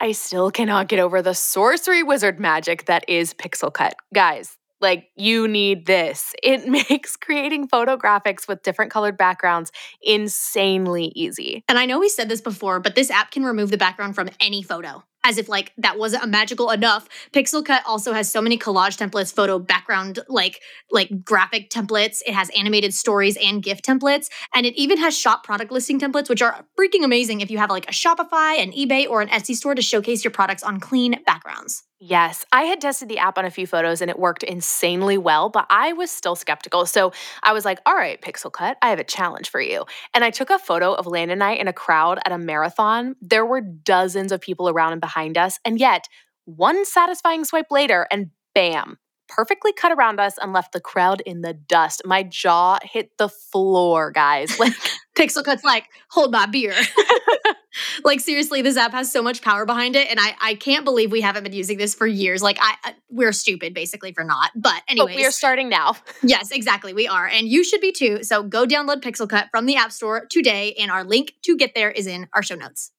I 0.00 0.12
still 0.12 0.50
cannot 0.50 0.88
get 0.88 0.98
over 0.98 1.20
the 1.20 1.34
sorcery 1.34 2.02
wizard 2.02 2.40
magic 2.40 2.86
that 2.86 3.04
is 3.08 3.34
Pixel 3.34 3.72
Cut. 3.72 3.94
Guys, 4.14 4.56
like, 4.82 5.08
you 5.16 5.48
need 5.48 5.86
this. 5.86 6.34
It 6.42 6.66
makes 6.66 7.16
creating 7.16 7.68
photographics 7.68 8.48
with 8.48 8.62
different 8.62 8.90
colored 8.90 9.16
backgrounds 9.16 9.70
insanely 10.02 11.12
easy. 11.14 11.64
And 11.68 11.78
I 11.78 11.86
know 11.86 12.00
we 12.00 12.08
said 12.08 12.28
this 12.28 12.40
before, 12.40 12.80
but 12.80 12.94
this 12.94 13.10
app 13.10 13.30
can 13.30 13.44
remove 13.44 13.70
the 13.70 13.78
background 13.78 14.16
from 14.16 14.28
any 14.40 14.62
photo 14.62 15.04
as 15.24 15.38
if 15.38 15.48
like 15.48 15.72
that 15.78 15.98
wasn't 15.98 16.26
magical 16.28 16.70
enough 16.70 17.08
pixelcut 17.32 17.80
also 17.86 18.12
has 18.12 18.30
so 18.30 18.42
many 18.42 18.58
collage 18.58 18.96
templates 18.96 19.34
photo 19.34 19.58
background 19.58 20.20
like 20.28 20.60
like 20.90 21.24
graphic 21.24 21.70
templates 21.70 22.20
it 22.26 22.34
has 22.34 22.50
animated 22.50 22.92
stories 22.92 23.36
and 23.36 23.62
gif 23.62 23.82
templates 23.82 24.28
and 24.54 24.66
it 24.66 24.74
even 24.74 24.98
has 24.98 25.16
shop 25.16 25.44
product 25.44 25.70
listing 25.70 25.98
templates 25.98 26.28
which 26.28 26.42
are 26.42 26.64
freaking 26.78 27.04
amazing 27.04 27.40
if 27.40 27.50
you 27.50 27.58
have 27.58 27.70
like 27.70 27.88
a 27.88 27.92
shopify 27.92 28.60
an 28.60 28.72
ebay 28.72 29.08
or 29.08 29.20
an 29.20 29.28
etsy 29.28 29.54
store 29.54 29.74
to 29.74 29.82
showcase 29.82 30.24
your 30.24 30.30
products 30.30 30.62
on 30.62 30.80
clean 30.80 31.20
backgrounds 31.24 31.84
Yes, 32.04 32.44
I 32.52 32.62
had 32.64 32.80
tested 32.80 33.08
the 33.08 33.18
app 33.18 33.38
on 33.38 33.44
a 33.44 33.50
few 33.50 33.64
photos 33.64 34.00
and 34.00 34.10
it 34.10 34.18
worked 34.18 34.42
insanely 34.42 35.16
well, 35.16 35.48
but 35.50 35.66
I 35.70 35.92
was 35.92 36.10
still 36.10 36.34
skeptical. 36.34 36.84
So 36.84 37.12
I 37.44 37.52
was 37.52 37.64
like, 37.64 37.78
all 37.86 37.94
right, 37.94 38.20
Pixel 38.20 38.52
Cut, 38.52 38.76
I 38.82 38.90
have 38.90 38.98
a 38.98 39.04
challenge 39.04 39.48
for 39.48 39.60
you. 39.60 39.84
And 40.12 40.24
I 40.24 40.30
took 40.30 40.50
a 40.50 40.58
photo 40.58 40.94
of 40.94 41.06
Landon 41.06 41.34
and 41.34 41.44
I 41.44 41.52
in 41.52 41.68
a 41.68 41.72
crowd 41.72 42.18
at 42.26 42.32
a 42.32 42.38
marathon. 42.38 43.14
There 43.20 43.46
were 43.46 43.60
dozens 43.60 44.32
of 44.32 44.40
people 44.40 44.68
around 44.68 44.90
and 44.90 45.00
behind 45.00 45.38
us. 45.38 45.60
And 45.64 45.78
yet, 45.78 46.08
one 46.44 46.84
satisfying 46.84 47.44
swipe 47.44 47.70
later, 47.70 48.08
and 48.10 48.30
bam, 48.52 48.98
perfectly 49.28 49.72
cut 49.72 49.92
around 49.92 50.18
us 50.18 50.38
and 50.38 50.52
left 50.52 50.72
the 50.72 50.80
crowd 50.80 51.20
in 51.20 51.42
the 51.42 51.54
dust. 51.54 52.02
My 52.04 52.24
jaw 52.24 52.80
hit 52.82 53.16
the 53.16 53.28
floor, 53.28 54.10
guys. 54.10 54.58
Like 54.58 54.72
Pixel 55.16 55.44
Cut's 55.44 55.62
like, 55.62 55.86
hold 56.10 56.32
my 56.32 56.46
beer. 56.46 56.74
like 58.04 58.20
seriously, 58.20 58.62
this 58.62 58.76
app 58.76 58.92
has 58.92 59.10
so 59.10 59.22
much 59.22 59.42
power 59.42 59.64
behind 59.64 59.96
it, 59.96 60.08
and 60.10 60.18
I 60.20 60.34
I 60.40 60.54
can't 60.54 60.84
believe 60.84 61.12
we 61.12 61.20
haven't 61.20 61.44
been 61.44 61.52
using 61.52 61.78
this 61.78 61.94
for 61.94 62.06
years. 62.06 62.42
Like 62.42 62.58
I, 62.60 62.74
I 62.84 62.94
we're 63.10 63.32
stupid 63.32 63.74
basically 63.74 64.12
for 64.12 64.24
not. 64.24 64.50
But 64.54 64.82
anyway, 64.88 65.16
we 65.16 65.26
are 65.26 65.30
starting 65.30 65.68
now. 65.68 65.96
yes, 66.22 66.50
exactly, 66.50 66.92
we 66.94 67.08
are, 67.08 67.26
and 67.26 67.48
you 67.48 67.64
should 67.64 67.80
be 67.80 67.92
too. 67.92 68.22
So 68.22 68.42
go 68.42 68.66
download 68.66 69.02
Pixelcut 69.02 69.48
from 69.50 69.66
the 69.66 69.76
App 69.76 69.92
Store 69.92 70.26
today, 70.26 70.74
and 70.78 70.90
our 70.90 71.04
link 71.04 71.34
to 71.42 71.56
get 71.56 71.74
there 71.74 71.90
is 71.90 72.06
in 72.06 72.28
our 72.32 72.42
show 72.42 72.54
notes. 72.54 72.92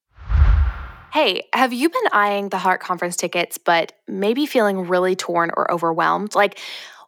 Hey, 1.13 1.43
have 1.53 1.71
you 1.73 1.89
been 1.89 2.07
eyeing 2.11 2.49
the 2.49 2.57
Heart 2.57 2.81
Conference 2.81 3.15
tickets, 3.15 3.59
but 3.59 3.91
maybe 4.07 4.47
feeling 4.47 4.87
really 4.87 5.15
torn 5.15 5.51
or 5.55 5.71
overwhelmed? 5.71 6.33
Like, 6.33 6.57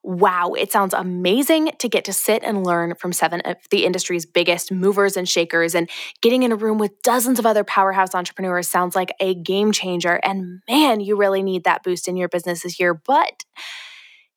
wow, 0.06 0.54
it 0.54 0.72
sounds 0.72 0.94
amazing 0.94 1.72
to 1.80 1.90
get 1.90 2.06
to 2.06 2.14
sit 2.14 2.44
and 2.44 2.64
learn 2.64 2.94
from 2.94 3.12
seven 3.12 3.42
of 3.42 3.58
the 3.72 3.86
industry's 3.86 4.26
biggest 4.26 4.72
movers 4.72 5.18
and 5.18 5.28
shakers. 5.28 5.74
And 5.74 5.90
getting 6.22 6.44
in 6.44 6.52
a 6.52 6.56
room 6.56 6.78
with 6.78 7.02
dozens 7.02 7.40
of 7.40 7.46
other 7.46 7.64
powerhouse 7.64 8.14
entrepreneurs 8.14 8.68
sounds 8.68 8.96
like 8.96 9.12
a 9.20 9.34
game 9.34 9.72
changer. 9.72 10.20
And 10.24 10.62
man, 10.70 11.00
you 11.00 11.18
really 11.18 11.42
need 11.42 11.64
that 11.64 11.84
boost 11.84 12.08
in 12.08 12.18
your 12.18 12.30
business 12.30 12.62
this 12.62 12.80
year. 12.80 12.94
But 12.94 13.46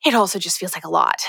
it 0.03 0.15
also 0.15 0.39
just 0.39 0.57
feels 0.57 0.73
like 0.73 0.85
a 0.85 0.89
lot. 0.89 1.21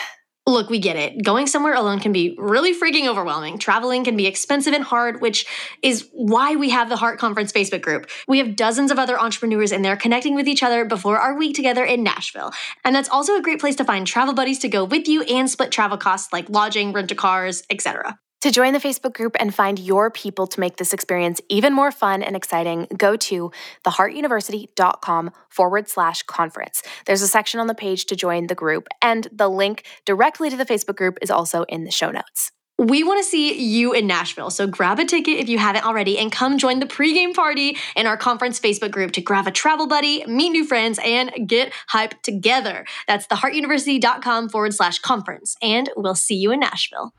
Look, 0.50 0.68
we 0.68 0.80
get 0.80 0.96
it. 0.96 1.22
Going 1.22 1.46
somewhere 1.46 1.74
alone 1.74 2.00
can 2.00 2.10
be 2.10 2.34
really 2.36 2.74
freaking 2.74 3.06
overwhelming. 3.06 3.56
Traveling 3.56 4.02
can 4.02 4.16
be 4.16 4.26
expensive 4.26 4.74
and 4.74 4.82
hard, 4.82 5.20
which 5.20 5.46
is 5.80 6.08
why 6.12 6.56
we 6.56 6.70
have 6.70 6.88
the 6.88 6.96
Heart 6.96 7.20
Conference 7.20 7.52
Facebook 7.52 7.82
group. 7.82 8.10
We 8.26 8.38
have 8.38 8.56
dozens 8.56 8.90
of 8.90 8.98
other 8.98 9.16
entrepreneurs 9.16 9.70
in 9.70 9.82
there 9.82 9.96
connecting 9.96 10.34
with 10.34 10.48
each 10.48 10.64
other 10.64 10.84
before 10.84 11.20
our 11.20 11.36
week 11.36 11.54
together 11.54 11.84
in 11.84 12.02
Nashville. 12.02 12.50
And 12.84 12.96
that's 12.96 13.08
also 13.08 13.36
a 13.36 13.42
great 13.42 13.60
place 13.60 13.76
to 13.76 13.84
find 13.84 14.04
travel 14.04 14.34
buddies 14.34 14.58
to 14.58 14.68
go 14.68 14.84
with 14.84 15.06
you 15.06 15.22
and 15.22 15.48
split 15.48 15.70
travel 15.70 15.96
costs 15.96 16.32
like 16.32 16.50
lodging, 16.50 16.92
rent 16.92 17.12
a 17.12 17.14
cars, 17.14 17.62
etc. 17.70 18.18
To 18.40 18.50
join 18.50 18.72
the 18.72 18.78
Facebook 18.78 19.12
group 19.12 19.36
and 19.38 19.54
find 19.54 19.78
your 19.78 20.10
people 20.10 20.46
to 20.46 20.60
make 20.60 20.78
this 20.78 20.94
experience 20.94 21.42
even 21.50 21.74
more 21.74 21.92
fun 21.92 22.22
and 22.22 22.34
exciting, 22.34 22.86
go 22.96 23.14
to 23.16 23.52
theheartuniversity.com 23.84 25.30
forward 25.50 25.90
slash 25.90 26.22
conference. 26.22 26.82
There's 27.04 27.20
a 27.20 27.28
section 27.28 27.60
on 27.60 27.66
the 27.66 27.74
page 27.74 28.06
to 28.06 28.16
join 28.16 28.46
the 28.46 28.54
group, 28.54 28.88
and 29.02 29.28
the 29.30 29.48
link 29.48 29.84
directly 30.06 30.48
to 30.48 30.56
the 30.56 30.64
Facebook 30.64 30.96
group 30.96 31.18
is 31.20 31.30
also 31.30 31.64
in 31.64 31.84
the 31.84 31.90
show 31.90 32.10
notes. 32.10 32.50
We 32.78 33.04
want 33.04 33.22
to 33.22 33.24
see 33.24 33.62
you 33.62 33.92
in 33.92 34.06
Nashville, 34.06 34.48
so 34.48 34.66
grab 34.66 34.98
a 34.98 35.04
ticket 35.04 35.38
if 35.38 35.50
you 35.50 35.58
haven't 35.58 35.84
already 35.84 36.16
and 36.16 36.32
come 36.32 36.56
join 36.56 36.80
the 36.80 36.86
pregame 36.86 37.34
party 37.34 37.76
in 37.94 38.06
our 38.06 38.16
conference 38.16 38.58
Facebook 38.58 38.90
group 38.90 39.12
to 39.12 39.20
grab 39.20 39.48
a 39.48 39.50
travel 39.50 39.86
buddy, 39.86 40.24
meet 40.24 40.48
new 40.48 40.64
friends, 40.64 40.98
and 41.04 41.30
get 41.46 41.74
hype 41.88 42.22
together. 42.22 42.86
That's 43.06 43.26
theheartuniversity.com 43.26 44.48
forward 44.48 44.72
slash 44.72 44.98
conference, 45.00 45.56
and 45.60 45.90
we'll 45.94 46.14
see 46.14 46.36
you 46.36 46.52
in 46.52 46.60
Nashville. 46.60 47.12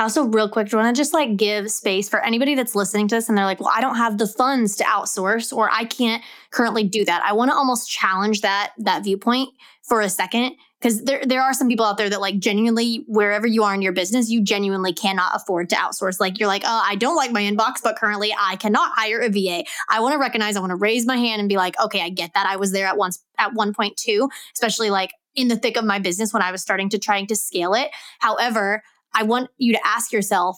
I 0.00 0.04
also, 0.04 0.24
real 0.24 0.48
quick, 0.48 0.72
want 0.72 0.96
to 0.96 0.98
just 0.98 1.12
like 1.12 1.36
give 1.36 1.70
space 1.70 2.08
for 2.08 2.24
anybody 2.24 2.54
that's 2.54 2.74
listening 2.74 3.06
to 3.08 3.16
this 3.16 3.28
and 3.28 3.36
they're 3.36 3.44
like, 3.44 3.60
well, 3.60 3.70
I 3.70 3.82
don't 3.82 3.96
have 3.96 4.16
the 4.16 4.26
funds 4.26 4.74
to 4.76 4.84
outsource 4.84 5.54
or 5.54 5.68
I 5.70 5.84
can't 5.84 6.22
currently 6.52 6.84
do 6.84 7.04
that. 7.04 7.22
I 7.22 7.34
want 7.34 7.50
to 7.50 7.54
almost 7.54 7.90
challenge 7.90 8.40
that 8.40 8.72
that 8.78 9.04
viewpoint 9.04 9.50
for 9.82 10.00
a 10.00 10.08
second 10.08 10.54
because 10.80 11.04
there 11.04 11.22
there 11.26 11.42
are 11.42 11.52
some 11.52 11.68
people 11.68 11.84
out 11.84 11.98
there 11.98 12.08
that 12.08 12.22
like 12.22 12.38
genuinely 12.38 13.04
wherever 13.08 13.46
you 13.46 13.62
are 13.62 13.74
in 13.74 13.82
your 13.82 13.92
business, 13.92 14.30
you 14.30 14.42
genuinely 14.42 14.94
cannot 14.94 15.36
afford 15.36 15.68
to 15.68 15.76
outsource. 15.76 16.18
Like 16.18 16.38
you're 16.38 16.48
like, 16.48 16.62
oh, 16.64 16.82
I 16.82 16.94
don't 16.94 17.16
like 17.16 17.30
my 17.30 17.42
inbox, 17.42 17.82
but 17.84 17.96
currently 17.96 18.34
I 18.38 18.56
cannot 18.56 18.92
hire 18.94 19.20
a 19.20 19.28
VA. 19.28 19.64
I 19.90 20.00
want 20.00 20.14
to 20.14 20.18
recognize, 20.18 20.56
I 20.56 20.60
want 20.60 20.70
to 20.70 20.76
raise 20.76 21.04
my 21.04 21.18
hand 21.18 21.40
and 21.40 21.48
be 21.50 21.58
like, 21.58 21.78
okay, 21.78 22.00
I 22.00 22.08
get 22.08 22.30
that. 22.32 22.46
I 22.46 22.56
was 22.56 22.72
there 22.72 22.86
at 22.86 22.96
once 22.96 23.22
at 23.36 23.52
one 23.52 23.74
point 23.74 23.98
too, 23.98 24.30
especially 24.54 24.88
like 24.88 25.10
in 25.34 25.48
the 25.48 25.56
thick 25.56 25.76
of 25.76 25.84
my 25.84 25.98
business 25.98 26.32
when 26.32 26.42
I 26.42 26.52
was 26.52 26.62
starting 26.62 26.88
to 26.88 26.98
trying 26.98 27.26
to 27.26 27.36
scale 27.36 27.74
it. 27.74 27.90
However, 28.20 28.82
I 29.14 29.22
want 29.24 29.50
you 29.58 29.72
to 29.72 29.86
ask 29.86 30.12
yourself, 30.12 30.56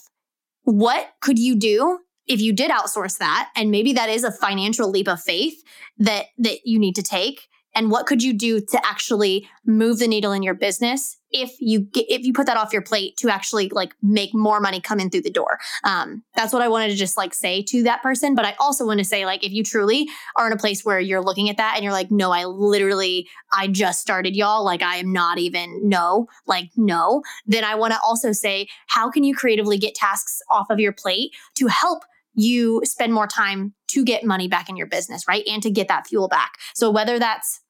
what 0.62 1.12
could 1.20 1.38
you 1.38 1.56
do 1.56 1.98
if 2.26 2.40
you 2.40 2.52
did 2.52 2.70
outsource 2.70 3.18
that? 3.18 3.50
And 3.56 3.70
maybe 3.70 3.92
that 3.94 4.08
is 4.08 4.24
a 4.24 4.32
financial 4.32 4.90
leap 4.90 5.08
of 5.08 5.20
faith 5.20 5.62
that 5.98 6.26
that 6.38 6.58
you 6.64 6.78
need 6.78 6.94
to 6.96 7.02
take 7.02 7.48
and 7.74 7.90
what 7.90 8.06
could 8.06 8.22
you 8.22 8.32
do 8.32 8.60
to 8.60 8.86
actually 8.86 9.48
move 9.64 9.98
the 9.98 10.08
needle 10.08 10.32
in 10.32 10.42
your 10.42 10.54
business 10.54 11.18
if 11.30 11.52
you 11.60 11.80
get, 11.80 12.04
if 12.10 12.24
you 12.24 12.32
put 12.32 12.46
that 12.46 12.56
off 12.56 12.72
your 12.72 12.82
plate 12.82 13.16
to 13.16 13.30
actually 13.30 13.68
like 13.70 13.94
make 14.02 14.34
more 14.34 14.60
money 14.60 14.80
come 14.80 15.00
in 15.00 15.08
through 15.08 15.22
the 15.22 15.30
door 15.30 15.58
um, 15.84 16.22
that's 16.34 16.52
what 16.52 16.62
i 16.62 16.68
wanted 16.68 16.88
to 16.88 16.96
just 16.96 17.16
like 17.16 17.34
say 17.34 17.62
to 17.62 17.82
that 17.82 18.02
person 18.02 18.34
but 18.34 18.44
i 18.44 18.54
also 18.58 18.86
want 18.86 18.98
to 18.98 19.04
say 19.04 19.24
like 19.24 19.44
if 19.44 19.52
you 19.52 19.62
truly 19.62 20.08
are 20.36 20.46
in 20.46 20.52
a 20.52 20.58
place 20.58 20.84
where 20.84 21.00
you're 21.00 21.22
looking 21.22 21.48
at 21.48 21.56
that 21.56 21.74
and 21.74 21.84
you're 21.84 21.92
like 21.92 22.10
no 22.10 22.30
i 22.30 22.44
literally 22.44 23.28
i 23.52 23.66
just 23.66 24.00
started 24.00 24.36
y'all 24.36 24.64
like 24.64 24.82
i 24.82 24.96
am 24.96 25.12
not 25.12 25.38
even 25.38 25.80
no 25.88 26.26
like 26.46 26.70
no 26.76 27.22
then 27.46 27.64
i 27.64 27.74
want 27.74 27.92
to 27.92 28.00
also 28.04 28.32
say 28.32 28.66
how 28.88 29.10
can 29.10 29.24
you 29.24 29.34
creatively 29.34 29.78
get 29.78 29.94
tasks 29.94 30.40
off 30.50 30.66
of 30.70 30.78
your 30.78 30.92
plate 30.92 31.30
to 31.54 31.66
help 31.66 32.04
you 32.34 32.80
spend 32.84 33.12
more 33.12 33.26
time 33.26 33.74
to 33.92 34.04
get 34.04 34.24
money 34.24 34.48
back 34.48 34.68
in 34.68 34.76
your 34.76 34.86
business, 34.86 35.28
right? 35.28 35.44
And 35.46 35.62
to 35.62 35.70
get 35.70 35.88
that 35.88 36.06
fuel 36.06 36.28
back. 36.28 36.52
So 36.74 36.90
whether 36.90 37.18
that's 37.18 37.60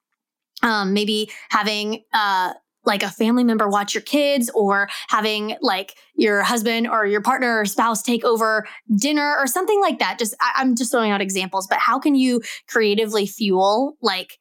um, 0.62 0.92
maybe 0.92 1.30
having 1.50 2.02
uh, 2.12 2.52
like 2.84 3.02
a 3.02 3.08
family 3.08 3.44
member 3.44 3.68
watch 3.68 3.94
your 3.94 4.02
kids 4.02 4.50
or 4.54 4.88
having 5.08 5.56
like 5.60 5.94
your 6.14 6.42
husband 6.42 6.88
or 6.88 7.06
your 7.06 7.20
partner 7.20 7.60
or 7.60 7.64
spouse 7.64 8.02
take 8.02 8.24
over 8.24 8.66
dinner 8.96 9.36
or 9.38 9.46
something 9.46 9.80
like 9.80 9.98
that. 9.98 10.18
Just 10.18 10.34
I, 10.40 10.52
I'm 10.56 10.74
just 10.74 10.90
throwing 10.90 11.10
out 11.10 11.20
examples, 11.20 11.66
but 11.66 11.78
how 11.78 11.98
can 11.98 12.14
you 12.14 12.42
creatively 12.68 13.26
fuel 13.26 13.96
like 14.00 14.38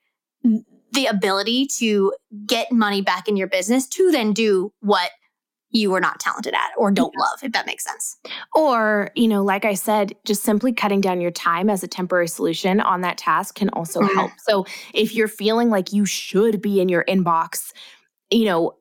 the 0.94 1.06
ability 1.06 1.68
to 1.78 2.14
get 2.46 2.72
money 2.72 3.02
back 3.02 3.28
in 3.28 3.38
your 3.38 3.48
business 3.48 3.88
to 3.88 4.12
then 4.12 4.34
do 4.34 4.74
what 4.82 5.12
you 5.72 5.94
are 5.94 6.00
not 6.00 6.20
talented 6.20 6.54
at 6.54 6.72
or 6.78 6.92
don't 6.92 7.14
love, 7.18 7.40
if 7.44 7.52
that 7.54 7.66
makes 7.66 7.84
sense. 7.84 8.18
Or, 8.56 9.12
you 9.16 9.28
know, 9.28 9.44
like 9.44 9.66
I 9.66 9.74
said, 9.74 10.14
just 10.26 10.44
simply 10.44 10.74
cutting 10.74 11.02
down 11.02 11.22
your 11.22 11.32
time 11.32 11.70
as 11.70 11.84
a 11.84 11.88
temporary 11.88 12.28
solution 12.28 12.80
on 12.80 13.02
that 13.02 13.18
task 13.18 13.56
can 13.56 13.70
also 13.70 14.02
mm-hmm. 14.02 14.16
help. 14.16 14.32
So 14.40 14.66
if 14.94 15.16
you're 15.16 15.28
feeling 15.28 15.70
like 15.70 15.94
you 15.94 16.06
should 16.06 16.62
be 16.62 16.82
in 16.82 16.90
your 16.90 17.04
inbox, 17.06 17.72
you 18.30 18.46
know, 18.46 18.74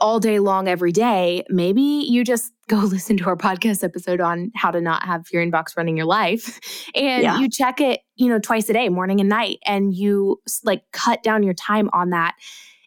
all 0.00 0.20
day 0.20 0.38
long, 0.38 0.68
every 0.68 0.92
day, 0.92 1.44
maybe 1.48 1.82
you 1.82 2.24
just 2.24 2.52
go 2.68 2.78
listen 2.78 3.16
to 3.18 3.24
our 3.26 3.36
podcast 3.36 3.84
episode 3.84 4.20
on 4.20 4.50
how 4.54 4.70
to 4.70 4.80
not 4.80 5.04
have 5.04 5.26
your 5.32 5.44
inbox 5.44 5.76
running 5.76 5.96
your 5.96 6.06
life. 6.06 6.60
And 6.94 7.22
yeah. 7.22 7.38
you 7.38 7.48
check 7.48 7.80
it, 7.80 8.00
you 8.16 8.28
know, 8.28 8.38
twice 8.38 8.68
a 8.68 8.72
day, 8.72 8.88
morning 8.88 9.20
and 9.20 9.28
night, 9.28 9.58
and 9.66 9.92
you 9.92 10.40
like 10.64 10.82
cut 10.92 11.22
down 11.22 11.42
your 11.42 11.54
time 11.54 11.90
on 11.92 12.10
that 12.10 12.34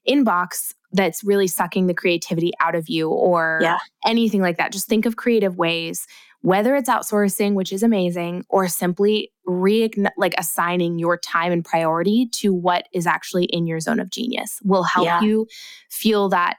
inbox 0.07 0.73
that's 0.95 1.23
really 1.23 1.47
sucking 1.47 1.87
the 1.87 1.93
creativity 1.93 2.51
out 2.59 2.75
of 2.75 2.89
you 2.89 3.09
or 3.09 3.59
yeah. 3.61 3.77
anything 4.05 4.41
like 4.41 4.57
that. 4.57 4.71
Just 4.71 4.87
think 4.87 5.05
of 5.05 5.15
creative 5.15 5.57
ways, 5.57 6.07
whether 6.41 6.75
it's 6.75 6.89
outsourcing, 6.89 7.53
which 7.53 7.73
is 7.73 7.83
amazing, 7.83 8.45
or 8.49 8.67
simply 8.67 9.31
re 9.45 9.89
like 10.17 10.33
assigning 10.37 10.99
your 10.99 11.17
time 11.17 11.51
and 11.51 11.63
priority 11.63 12.27
to 12.33 12.53
what 12.53 12.87
is 12.93 13.07
actually 13.07 13.45
in 13.45 13.67
your 13.67 13.79
zone 13.79 13.99
of 13.99 14.09
genius 14.09 14.59
will 14.63 14.83
help 14.83 15.05
yeah. 15.05 15.21
you 15.21 15.47
feel 15.89 16.29
that 16.29 16.57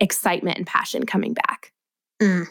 excitement 0.00 0.56
and 0.58 0.66
passion 0.66 1.04
coming 1.04 1.34
back. 1.34 1.72
Mm. 2.20 2.46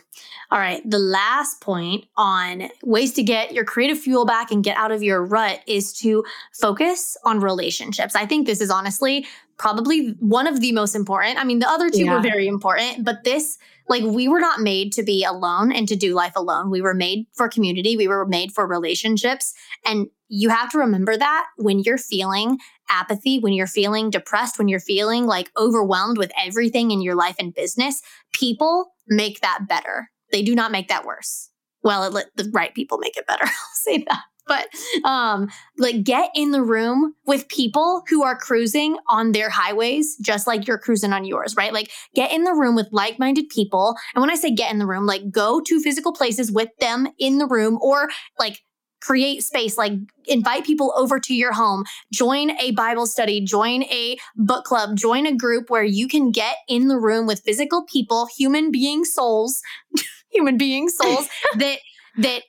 All 0.51 0.58
right. 0.58 0.82
The 0.89 0.97
last 0.97 1.62
point 1.62 2.05
on 2.17 2.69
ways 2.84 3.13
to 3.13 3.23
get 3.23 3.53
your 3.53 3.63
creative 3.63 3.99
fuel 3.99 4.25
back 4.25 4.51
and 4.51 4.63
get 4.63 4.75
out 4.77 4.91
of 4.91 5.03
your 5.03 5.23
rut 5.23 5.62
is 5.67 5.93
to 5.99 6.23
focus 6.60 7.15
on 7.23 7.39
relationships. 7.39 8.15
I 8.15 8.25
think 8.25 8.47
this 8.47 8.60
is 8.60 8.71
honestly 8.71 9.27
probably 9.58 10.15
one 10.19 10.47
of 10.47 10.60
the 10.60 10.71
most 10.71 10.95
important. 10.95 11.38
I 11.38 11.43
mean, 11.43 11.60
the 11.60 11.69
other 11.69 11.89
two 11.89 12.05
yeah. 12.05 12.15
were 12.15 12.21
very 12.21 12.47
important, 12.47 13.05
but 13.05 13.23
this, 13.23 13.60
like, 13.89 14.03
we 14.03 14.27
were 14.27 14.39
not 14.39 14.62
made 14.62 14.91
to 14.93 15.03
be 15.03 15.23
alone 15.23 15.71
and 15.71 15.88
to 15.88 15.95
do 15.95 16.15
life 16.15 16.34
alone. 16.36 16.71
We 16.71 16.82
were 16.82 16.93
made 16.95 17.27
for 17.34 17.47
community, 17.47 17.95
we 17.95 18.08
were 18.08 18.25
made 18.25 18.51
for 18.51 18.65
relationships. 18.65 19.53
And 19.86 20.08
you 20.29 20.49
have 20.49 20.71
to 20.71 20.77
remember 20.77 21.17
that 21.17 21.47
when 21.58 21.79
you're 21.79 21.97
feeling 21.97 22.58
apathy, 22.89 23.39
when 23.39 23.54
you're 23.54 23.67
feeling 23.67 24.10
depressed, 24.10 24.58
when 24.58 24.67
you're 24.67 24.80
feeling 24.80 25.25
like 25.25 25.52
overwhelmed 25.58 26.17
with 26.17 26.32
everything 26.39 26.91
in 26.91 27.02
your 27.02 27.15
life 27.15 27.36
and 27.39 27.54
business, 27.54 28.02
people 28.34 28.93
make 29.08 29.41
that 29.41 29.67
better. 29.67 30.10
They 30.32 30.41
do 30.41 30.56
not 30.56 30.71
make 30.71 30.88
that 30.89 31.06
worse. 31.06 31.49
Well, 31.84 32.15
it, 32.15 32.25
the 32.36 32.49
right 32.54 32.73
people 32.73 32.97
make 32.97 33.17
it 33.17 33.28
better. 33.28 33.45
I'll 33.45 33.75
say 33.75 34.04
that 34.08 34.23
but 34.49 34.67
um 35.06 35.47
like 35.78 36.04
get 36.04 36.30
in 36.36 36.52
the 36.52 36.62
room 36.62 37.13
with 37.25 37.47
people 37.47 38.04
who 38.10 38.23
are 38.23 38.36
cruising 38.36 38.97
on 39.08 39.32
their 39.32 39.49
highways 39.49 40.17
just 40.17 40.47
like 40.47 40.67
you're 40.67 40.78
cruising 40.78 41.13
on 41.13 41.23
yours 41.23 41.56
right 41.56 41.71
like 41.71 41.91
get 42.15 42.34
in 42.34 42.43
the 42.43 42.54
room 42.54 42.75
with 42.75 42.89
like-minded 42.91 43.47
people 43.47 43.95
and 44.13 44.21
when 44.21 44.32
i 44.32 44.36
say 44.36 44.52
get 44.52 44.73
in 44.73 44.80
the 44.80 44.86
room 44.86 45.06
like 45.06 45.32
go 45.32 45.62
to 45.62 45.80
physical 45.80 46.12
places 46.12 46.52
with 46.52 46.69
them 46.80 47.08
in 47.17 47.38
the 47.38 47.47
room 47.47 47.78
or 47.82 48.10
like 48.38 48.60
create 49.02 49.44
space 49.44 49.78
like 49.78 49.94
invite 50.28 50.66
people 50.66 50.94
over 50.96 51.20
to 51.20 51.34
your 51.34 51.54
home 51.54 51.84
join 52.12 52.52
a 52.60 52.72
bible 52.72 53.06
study 53.06 53.42
join 53.42 53.84
a 53.84 54.18
book 54.36 54.66
club 54.66 54.96
join 54.96 55.26
a 55.26 55.36
group 55.36 55.70
where 55.70 55.84
you 55.84 56.08
can 56.08 56.32
get 56.32 56.58
in 56.68 56.88
the 56.88 56.98
room 56.98 57.26
with 57.26 57.42
physical 57.42 57.86
people 57.86 58.28
human 58.38 58.72
being 58.72 59.04
souls 59.06 59.62
human 60.30 60.58
being 60.58 60.90
souls 60.90 61.28
that 61.58 61.80
that 62.18 62.42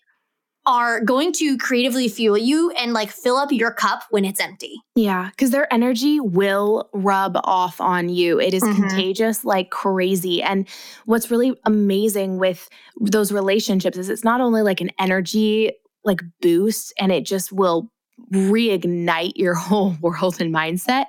are 0.67 1.01
going 1.01 1.33
to 1.33 1.57
creatively 1.57 2.09
fuel 2.09 2.37
you 2.37 2.71
and 2.73 2.93
like 2.93 3.11
fill 3.11 3.37
up 3.37 3.51
your 3.51 3.73
cup 3.73 4.03
when 4.11 4.25
it's 4.25 4.41
empty. 4.41 4.75
Yeah, 4.95 5.31
because 5.31 5.51
their 5.51 5.73
energy 5.73 6.21
will 6.21 6.91
rub 6.93 7.37
off 7.45 7.81
on 7.81 8.09
you. 8.09 8.39
It 8.39 8.53
is 8.53 8.63
mm-hmm. 8.63 8.83
contagious 8.83 9.45
like 9.45 9.71
crazy. 9.71 10.43
And 10.43 10.69
what's 11.07 11.31
really 11.31 11.59
amazing 11.65 12.39
with 12.39 12.69
those 13.01 13.33
relationships 13.33 13.97
is 13.97 14.11
it's 14.11 14.25
not 14.25 14.41
only 14.41 14.63
like 14.63 14.81
an 14.81 14.91
energy 14.99 15.73
like 16.05 16.21
boost 16.41 16.93
and 16.99 17.13
it 17.13 17.25
just 17.25 17.53
will 17.53 17.91
reignite 18.33 19.33
your 19.37 19.55
whole 19.57 19.97
world 20.01 20.41
and 20.41 20.55
mindset, 20.55 21.07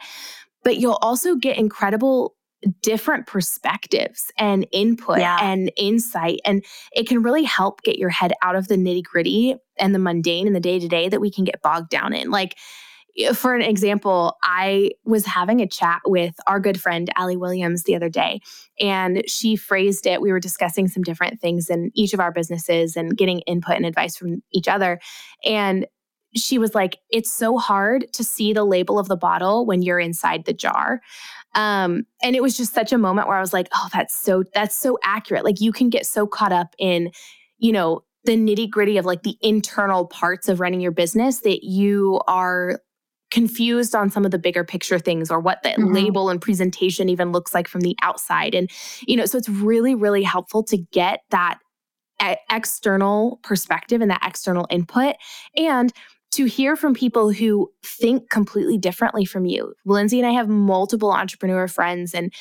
but 0.64 0.78
you'll 0.78 1.00
also 1.02 1.36
get 1.36 1.58
incredible 1.58 2.36
different 2.82 3.26
perspectives 3.26 4.32
and 4.38 4.68
input 4.72 5.20
yeah. 5.20 5.40
and 5.42 5.72
insight. 5.78 6.40
And 6.46 6.64
it 6.92 7.08
can 7.08 7.24
really 7.24 7.44
help 7.44 7.82
get 7.82 7.98
your 7.98 8.10
head 8.10 8.34
out 8.44 8.56
of 8.56 8.68
the 8.68 8.76
nitty 8.76 9.04
gritty 9.04 9.56
and 9.80 9.96
the 9.96 10.00
mundane 10.00 10.46
and 10.46 10.56
the 10.56 10.60
day 10.60 10.80
to 10.80 10.88
day 10.88 11.10
that 11.10 11.22
we 11.22 11.32
can 11.32 11.44
get 11.44 11.62
bogged 11.64 11.90
down 11.90 12.14
in. 12.14 12.30
Like, 12.30 12.58
for 13.34 13.56
an 13.56 13.62
example, 13.62 14.38
I 14.44 14.92
was 15.06 15.26
having 15.26 15.62
a 15.62 15.68
chat 15.68 16.02
with 16.06 16.36
our 16.48 16.60
good 16.60 16.80
friend 16.80 17.10
Allie 17.16 17.38
Williams 17.38 17.84
the 17.84 17.96
other 17.96 18.10
day, 18.10 18.42
and 18.80 19.24
she 19.28 19.56
phrased 19.56 20.06
it. 20.06 20.22
We 20.22 20.32
were 20.32 20.40
discussing 20.40 20.88
some 20.88 21.04
different 21.04 21.40
things 21.40 21.70
in 21.70 21.92
each 21.94 22.14
of 22.14 22.20
our 22.20 22.32
businesses 22.32 22.96
and 22.96 23.18
getting 23.18 23.40
input 23.42 23.76
and 23.76 23.86
advice 23.86 24.16
from 24.16 24.42
each 24.52 24.68
other. 24.68 25.00
And 25.46 25.86
she 26.36 26.58
was 26.58 26.74
like, 26.74 26.98
It's 27.10 27.34
so 27.34 27.58
hard 27.58 28.06
to 28.14 28.24
see 28.24 28.54
the 28.54 28.64
label 28.64 28.98
of 28.98 29.08
the 29.08 29.18
bottle 29.18 29.66
when 29.66 29.82
you're 29.82 30.00
inside 30.00 30.46
the 30.46 30.54
jar. 30.54 31.02
Um, 31.54 32.06
and 32.24 32.36
it 32.36 32.42
was 32.42 32.56
just 32.56 32.74
such 32.74 32.94
a 32.94 32.98
moment 32.98 33.28
where 33.28 33.38
I 33.38 33.42
was 33.42 33.54
like, 33.54 33.68
oh, 33.74 33.90
that's 33.94 34.16
so, 34.16 34.44
that's 34.54 34.78
so 34.78 34.98
accurate. 35.04 35.44
Like 35.44 35.60
you 35.60 35.72
can 35.72 35.90
get 35.90 36.06
so 36.06 36.26
caught 36.26 36.54
up 36.54 36.76
in, 36.80 37.12
you 37.58 37.72
know, 37.72 38.04
the 38.24 38.38
nitty 38.38 38.70
gritty 38.70 38.98
of 38.98 39.06
like 39.06 39.24
the 39.24 39.36
internal 39.42 40.06
parts 40.06 40.48
of 40.48 40.60
running 40.60 40.82
your 40.82 40.92
business 40.92 41.42
that 41.42 41.64
you 41.64 42.22
are 42.28 42.80
confused 43.32 43.96
on 43.96 44.10
some 44.10 44.26
of 44.26 44.32
the 44.32 44.38
bigger 44.38 44.64
picture 44.64 45.00
things 45.00 45.32
or 45.32 45.40
what 45.40 45.64
the 45.64 45.70
mm-hmm. 45.70 45.94
label 45.94 46.30
and 46.30 46.42
presentation 46.42 47.10
even 47.10 47.32
looks 47.32 47.54
like 47.54 47.68
from 47.68 47.82
the 47.82 47.96
outside. 48.02 48.54
And, 48.54 48.70
you 49.08 49.16
know, 49.16 49.26
so 49.26 49.38
it's 49.38 49.50
really, 49.50 49.96
really 49.96 50.24
helpful 50.24 50.64
to 50.64 50.78
get 50.78 51.22
that 51.32 51.60
external 52.52 53.40
perspective 53.42 54.02
and 54.02 54.12
that 54.12 54.22
external 54.24 54.68
input. 54.70 55.16
And 55.58 55.92
to 56.32 56.46
hear 56.46 56.76
from 56.76 56.94
people 56.94 57.32
who 57.32 57.70
think 57.84 58.30
completely 58.30 58.78
differently 58.78 59.26
from 59.26 59.46
you. 59.46 59.74
Lindsay 59.86 60.20
and 60.20 60.28
I 60.28 60.32
have 60.32 60.48
multiple 60.48 61.12
entrepreneur 61.12 61.68
friends 61.68 62.14
and 62.14 62.34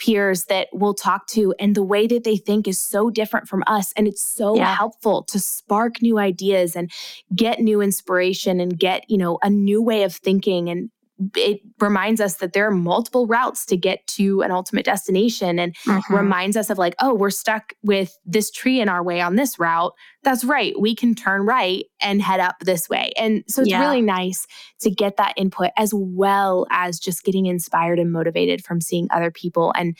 peers 0.00 0.44
that 0.46 0.68
we'll 0.72 0.94
talk 0.94 1.26
to 1.28 1.54
and 1.60 1.74
the 1.74 1.82
way 1.82 2.06
that 2.06 2.24
they 2.24 2.36
think 2.36 2.66
is 2.66 2.80
so 2.80 3.10
different 3.10 3.46
from 3.46 3.62
us 3.66 3.92
and 3.96 4.08
it's 4.08 4.22
so 4.22 4.56
yeah. 4.56 4.74
helpful 4.74 5.22
to 5.24 5.38
spark 5.38 6.00
new 6.00 6.18
ideas 6.18 6.74
and 6.74 6.90
get 7.34 7.60
new 7.60 7.80
inspiration 7.80 8.60
and 8.60 8.78
get 8.78 9.04
you 9.08 9.18
know 9.18 9.38
a 9.42 9.50
new 9.50 9.82
way 9.82 10.02
of 10.02 10.14
thinking 10.14 10.68
and 10.68 10.90
it 11.36 11.60
reminds 11.78 12.20
us 12.20 12.36
that 12.36 12.52
there 12.52 12.66
are 12.66 12.72
multiple 12.72 13.26
routes 13.26 13.66
to 13.66 13.76
get 13.76 14.06
to 14.06 14.42
an 14.42 14.50
ultimate 14.50 14.84
destination 14.84 15.58
and 15.58 15.76
mm-hmm. 15.86 16.14
reminds 16.14 16.56
us 16.56 16.70
of 16.70 16.78
like, 16.78 16.94
oh, 17.00 17.14
we're 17.14 17.30
stuck 17.30 17.74
with 17.82 18.18
this 18.24 18.50
tree 18.50 18.80
in 18.80 18.88
our 18.88 19.02
way 19.02 19.20
on 19.20 19.36
this 19.36 19.58
route. 19.58 19.92
That's 20.22 20.44
right. 20.44 20.78
We 20.78 20.94
can 20.94 21.14
turn 21.14 21.42
right 21.42 21.84
and 22.00 22.22
head 22.22 22.40
up 22.40 22.56
this 22.60 22.88
way. 22.88 23.12
And 23.16 23.44
so 23.48 23.62
it's 23.62 23.70
yeah. 23.70 23.80
really 23.80 24.02
nice 24.02 24.46
to 24.80 24.90
get 24.90 25.16
that 25.18 25.34
input 25.36 25.70
as 25.76 25.92
well 25.94 26.66
as 26.70 26.98
just 26.98 27.22
getting 27.22 27.46
inspired 27.46 27.98
and 27.98 28.12
motivated 28.12 28.64
from 28.64 28.80
seeing 28.80 29.08
other 29.10 29.30
people 29.30 29.72
and 29.76 29.96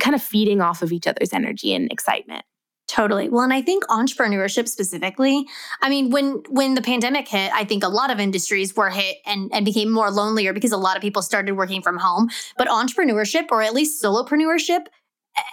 kind 0.00 0.14
of 0.14 0.22
feeding 0.22 0.60
off 0.60 0.82
of 0.82 0.92
each 0.92 1.06
other's 1.06 1.32
energy 1.32 1.74
and 1.74 1.92
excitement. 1.92 2.44
Totally. 2.90 3.28
Well, 3.28 3.42
and 3.42 3.52
I 3.52 3.62
think 3.62 3.84
entrepreneurship 3.84 4.68
specifically, 4.68 5.46
I 5.80 5.88
mean, 5.88 6.10
when 6.10 6.42
when 6.48 6.74
the 6.74 6.82
pandemic 6.82 7.28
hit, 7.28 7.52
I 7.54 7.64
think 7.64 7.84
a 7.84 7.88
lot 7.88 8.10
of 8.10 8.18
industries 8.18 8.74
were 8.74 8.90
hit 8.90 9.18
and, 9.24 9.48
and 9.54 9.64
became 9.64 9.92
more 9.92 10.10
lonelier 10.10 10.52
because 10.52 10.72
a 10.72 10.76
lot 10.76 10.96
of 10.96 11.00
people 11.00 11.22
started 11.22 11.52
working 11.52 11.82
from 11.82 11.98
home. 11.98 12.30
But 12.58 12.66
entrepreneurship 12.66 13.46
or 13.52 13.62
at 13.62 13.74
least 13.74 14.02
solopreneurship 14.02 14.86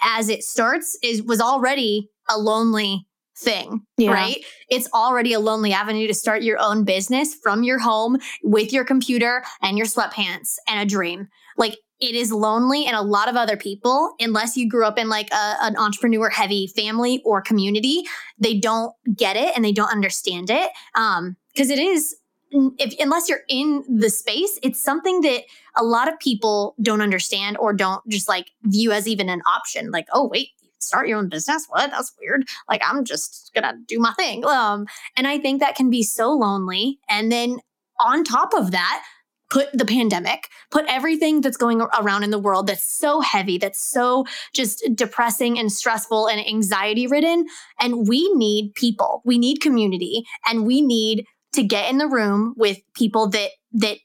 as 0.02 0.28
it 0.28 0.42
starts 0.42 0.98
is 1.00 1.22
was 1.22 1.40
already 1.40 2.10
a 2.28 2.36
lonely 2.36 3.06
thing, 3.36 3.82
yeah. 3.98 4.10
right? 4.10 4.44
It's 4.68 4.88
already 4.92 5.32
a 5.32 5.38
lonely 5.38 5.72
avenue 5.72 6.08
to 6.08 6.14
start 6.14 6.42
your 6.42 6.58
own 6.58 6.82
business 6.82 7.36
from 7.40 7.62
your 7.62 7.78
home 7.78 8.18
with 8.42 8.72
your 8.72 8.84
computer 8.84 9.44
and 9.62 9.78
your 9.78 9.86
sweatpants 9.86 10.56
and 10.66 10.80
a 10.80 10.84
dream. 10.84 11.28
Like 11.56 11.76
it 12.00 12.14
is 12.14 12.30
lonely 12.32 12.86
and 12.86 12.96
a 12.96 13.02
lot 13.02 13.28
of 13.28 13.36
other 13.36 13.56
people 13.56 14.14
unless 14.20 14.56
you 14.56 14.68
grew 14.68 14.84
up 14.84 14.98
in 14.98 15.08
like 15.08 15.30
a, 15.32 15.56
an 15.62 15.76
entrepreneur 15.76 16.28
heavy 16.28 16.66
family 16.66 17.22
or 17.24 17.40
community 17.40 18.02
they 18.38 18.58
don't 18.58 18.94
get 19.16 19.36
it 19.36 19.54
and 19.56 19.64
they 19.64 19.72
don't 19.72 19.92
understand 19.92 20.50
it 20.50 20.70
um 20.94 21.36
because 21.52 21.70
it 21.70 21.78
is 21.78 22.16
if 22.50 22.94
unless 22.98 23.28
you're 23.28 23.42
in 23.48 23.84
the 23.88 24.08
space 24.08 24.58
it's 24.62 24.82
something 24.82 25.20
that 25.20 25.42
a 25.76 25.84
lot 25.84 26.10
of 26.10 26.18
people 26.18 26.74
don't 26.80 27.02
understand 27.02 27.56
or 27.58 27.72
don't 27.72 28.06
just 28.08 28.28
like 28.28 28.50
view 28.62 28.90
as 28.92 29.06
even 29.06 29.28
an 29.28 29.42
option 29.46 29.90
like 29.90 30.06
oh 30.12 30.26
wait 30.26 30.50
start 30.80 31.08
your 31.08 31.18
own 31.18 31.28
business? 31.28 31.66
What? 31.68 31.90
That's 31.90 32.14
weird. 32.20 32.48
Like 32.68 32.82
i'm 32.84 33.04
just 33.04 33.50
gonna 33.54 33.74
do 33.86 33.98
my 33.98 34.12
thing. 34.14 34.44
Um 34.44 34.86
and 35.16 35.26
i 35.26 35.38
think 35.38 35.60
that 35.60 35.74
can 35.74 35.90
be 35.90 36.02
so 36.02 36.30
lonely 36.30 36.98
and 37.08 37.30
then 37.30 37.58
on 38.00 38.24
top 38.24 38.54
of 38.54 38.70
that 38.70 39.02
put 39.50 39.68
the 39.72 39.84
pandemic, 39.84 40.48
put 40.70 40.84
everything 40.88 41.40
that's 41.40 41.56
going 41.56 41.80
around 41.80 42.22
in 42.22 42.30
the 42.30 42.38
world 42.38 42.66
that's 42.66 42.84
so 42.84 43.20
heavy, 43.20 43.58
that's 43.58 43.90
so 43.90 44.24
just 44.54 44.84
depressing 44.94 45.58
and 45.58 45.72
stressful 45.72 46.28
and 46.28 46.46
anxiety 46.46 47.06
ridden. 47.06 47.46
And 47.80 48.08
we 48.08 48.32
need 48.34 48.74
people, 48.74 49.22
we 49.24 49.38
need 49.38 49.60
community, 49.60 50.24
and 50.46 50.66
we 50.66 50.82
need 50.82 51.24
to 51.54 51.62
get 51.62 51.90
in 51.90 51.98
the 51.98 52.08
room 52.08 52.54
with 52.56 52.78
people 52.94 53.28
that, 53.30 53.50
that, 53.72 53.98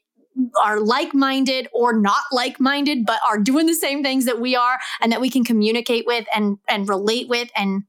are 0.60 0.80
like-minded 0.80 1.68
or 1.72 1.92
not 1.92 2.24
like-minded 2.32 3.06
but 3.06 3.20
are 3.24 3.38
doing 3.38 3.66
the 3.66 3.74
same 3.74 4.02
things 4.02 4.24
that 4.24 4.40
we 4.40 4.56
are 4.56 4.80
and 5.00 5.12
that 5.12 5.20
we 5.20 5.30
can 5.30 5.44
communicate 5.44 6.04
with 6.08 6.26
and 6.34 6.58
and 6.66 6.88
relate 6.88 7.28
with 7.28 7.48
and 7.56 7.84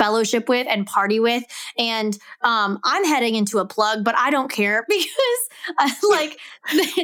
fellowship 0.00 0.48
with 0.48 0.66
and 0.68 0.86
party 0.86 1.20
with. 1.20 1.44
And 1.78 2.18
um, 2.40 2.80
I'm 2.84 3.04
heading 3.04 3.34
into 3.34 3.58
a 3.58 3.66
plug, 3.66 4.02
but 4.02 4.16
I 4.16 4.30
don't 4.30 4.50
care 4.50 4.86
because 4.88 5.40
uh, 5.78 5.90
like 6.08 6.38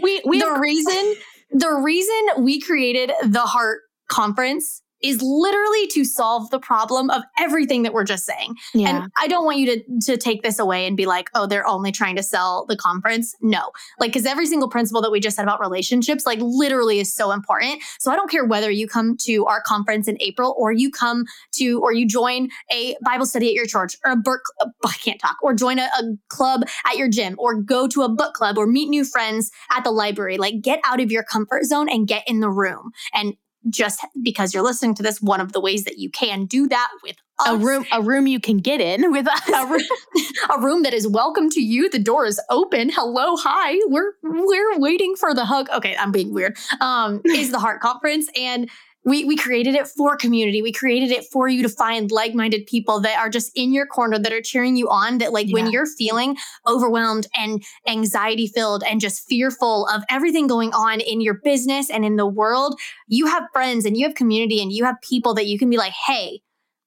we, 0.02 0.22
we 0.24 0.38
the 0.40 0.46
have- 0.46 0.61
reason 0.61 1.14
the 1.50 1.70
reason 1.70 2.20
we 2.38 2.61
created 2.61 3.12
the 3.22 3.42
Heart 3.42 3.82
Conference 4.09 4.82
is 5.09 5.23
literally 5.23 5.87
to 5.88 6.05
solve 6.05 6.51
the 6.51 6.59
problem 6.59 7.11
of 7.11 7.23
everything 7.38 7.83
that 7.83 7.92
we're 7.92 8.05
just 8.05 8.25
saying. 8.25 8.55
Yeah. 8.75 8.88
And 8.88 9.12
I 9.19 9.29
don't 9.29 9.45
want 9.45 9.59
you 9.59 9.66
to 9.66 9.83
to 10.07 10.16
take 10.16 10.42
this 10.42 10.59
away 10.59 10.87
and 10.87 10.97
be 10.97 11.07
like, 11.07 11.31
"Oh, 11.35 11.47
they're 11.47 11.66
only 11.66 11.92
trying 11.92 12.16
to 12.16 12.23
sell 12.23 12.66
the 12.66 12.77
conference." 12.77 13.35
No. 13.40 13.71
Like 13.99 14.12
cuz 14.12 14.27
every 14.27 14.47
single 14.47 14.69
principle 14.69 15.03
that 15.03 15.11
we 15.11 15.21
just 15.21 15.37
said 15.37 15.45
about 15.45 15.61
relationships 15.61 16.27
like 16.27 16.38
literally 16.40 17.01
is 17.01 17.12
so 17.12 17.31
important. 17.33 17.83
So 17.99 18.11
I 18.11 18.16
don't 18.16 18.31
care 18.31 18.45
whether 18.45 18.71
you 18.71 18.88
come 18.88 19.16
to 19.23 19.47
our 19.47 19.61
conference 19.61 20.09
in 20.09 20.16
April 20.21 20.55
or 20.59 20.73
you 20.73 20.90
come 20.90 21.25
to 21.53 21.81
or 21.81 21.92
you 21.92 22.07
join 22.07 22.49
a 22.73 22.97
Bible 23.05 23.27
study 23.27 23.49
at 23.49 23.55
your 23.55 23.66
church 23.66 23.97
or 24.05 24.12
a 24.12 24.16
book 24.16 24.40
uh, 24.61 24.69
I 24.85 24.97
can't 25.05 25.21
talk 25.21 25.37
or 25.42 25.55
join 25.55 25.79
a, 25.79 25.88
a 25.99 26.03
club 26.29 26.62
at 26.87 26.97
your 26.97 27.09
gym 27.09 27.37
or 27.38 27.55
go 27.55 27.87
to 27.88 28.03
a 28.03 28.09
book 28.09 28.35
club 28.35 28.59
or 28.59 28.66
meet 28.66 28.88
new 28.88 29.05
friends 29.05 29.51
at 29.71 29.85
the 29.85 29.90
library. 29.90 30.38
Like 30.38 30.61
get 30.61 30.81
out 30.85 31.01
of 31.01 31.11
your 31.11 31.23
comfort 31.23 31.64
zone 31.64 31.88
and 31.88 32.07
get 32.07 32.25
in 32.27 32.40
the 32.40 32.51
room. 32.51 32.90
And 33.14 33.35
just 33.68 34.00
because 34.22 34.55
you're 34.55 34.62
listening 34.62 34.94
to 34.94 35.02
this, 35.02 35.20
one 35.20 35.40
of 35.40 35.52
the 35.52 35.61
ways 35.61 35.85
that 35.85 35.98
you 35.98 36.11
can 36.11 36.46
do 36.46 36.68
that 36.68 36.88
with 37.02 37.16
us. 37.38 37.48
a 37.48 37.57
room, 37.57 37.85
a 37.92 38.02
room 38.02 38.26
you 38.26 38.40
can 38.40 38.59
get 38.59 38.81
in 38.81 39.11
with 39.12 39.26
us, 39.29 39.48
a 39.48 39.66
room, 39.66 39.83
a 40.57 40.61
room 40.61 40.83
that 40.83 40.94
is 40.94 41.07
welcome 41.07 41.50
to 41.50 41.61
you. 41.61 41.88
The 41.90 41.98
door 41.98 42.26
is 42.26 42.40
open. 42.50 42.90
Hello, 42.90 43.37
hi. 43.37 43.79
We're 43.87 44.12
we're 44.22 44.79
waiting 44.79 45.14
for 45.16 45.35
the 45.35 45.44
hug. 45.44 45.68
Okay, 45.70 45.96
I'm 45.96 46.12
being 46.12 46.33
weird. 46.33 46.57
Um, 46.81 47.20
is 47.26 47.50
the 47.50 47.59
Heart 47.59 47.81
Conference, 47.81 48.29
and 48.37 48.70
we 49.07 49.25
we 49.25 49.37
created 49.37 49.75
it 49.75 49.87
for 49.87 50.16
community. 50.16 50.61
We 50.61 50.73
created 50.73 51.12
it 51.12 51.25
for 51.33 51.49
you 51.49 51.62
to 51.62 51.69
find 51.69 52.11
like-minded 52.11 52.66
people 52.66 53.01
that 53.01 53.19
are 53.19 53.31
just 53.31 53.53
in 53.55 53.73
your 53.73 53.87
corner 53.87 54.19
that 54.19 54.33
are 54.33 54.42
cheering 54.42 54.77
you 54.77 54.90
on 54.90 55.19
that 55.19 55.33
like 55.33 55.47
yeah. 55.47 55.55
when 55.55 55.71
you're 55.71 55.87
feeling 55.87 56.37
overwhelmed 56.66 57.29
and 57.35 57.64
anxiety 57.87 58.49
filled 58.49 58.83
and 58.83 59.01
just 59.01 59.27
fearful 59.29 59.87
of 59.95 60.03
everything 60.11 60.49
going 60.49 60.73
on 60.75 61.01
in 61.01 61.21
your 61.21 61.35
business 61.35 61.88
and 61.88 62.05
in 62.05 62.16
the 62.16 62.27
world, 62.27 62.79
you 63.07 63.27
have 63.27 63.45
friends 63.53 63.85
and 63.87 63.97
you 63.97 64.05
have 64.05 64.16
community 64.16 64.61
and 64.61 64.73
you 64.73 64.85
have 64.85 64.97
people 65.03 65.35
that 65.35 65.47
you 65.47 65.57
can 65.57 65.71
be 65.71 65.77
like, 65.77 65.92
"Hey, 66.07 66.40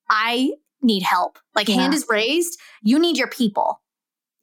I 0.10 0.52
need 0.82 1.04
help." 1.04 1.40
Like 1.56 1.70
yeah. 1.70 1.76
hand 1.76 1.94
is 1.94 2.06
raised, 2.10 2.60
you 2.84 3.00
need 3.00 3.18
your 3.18 3.30
people. 3.30 3.82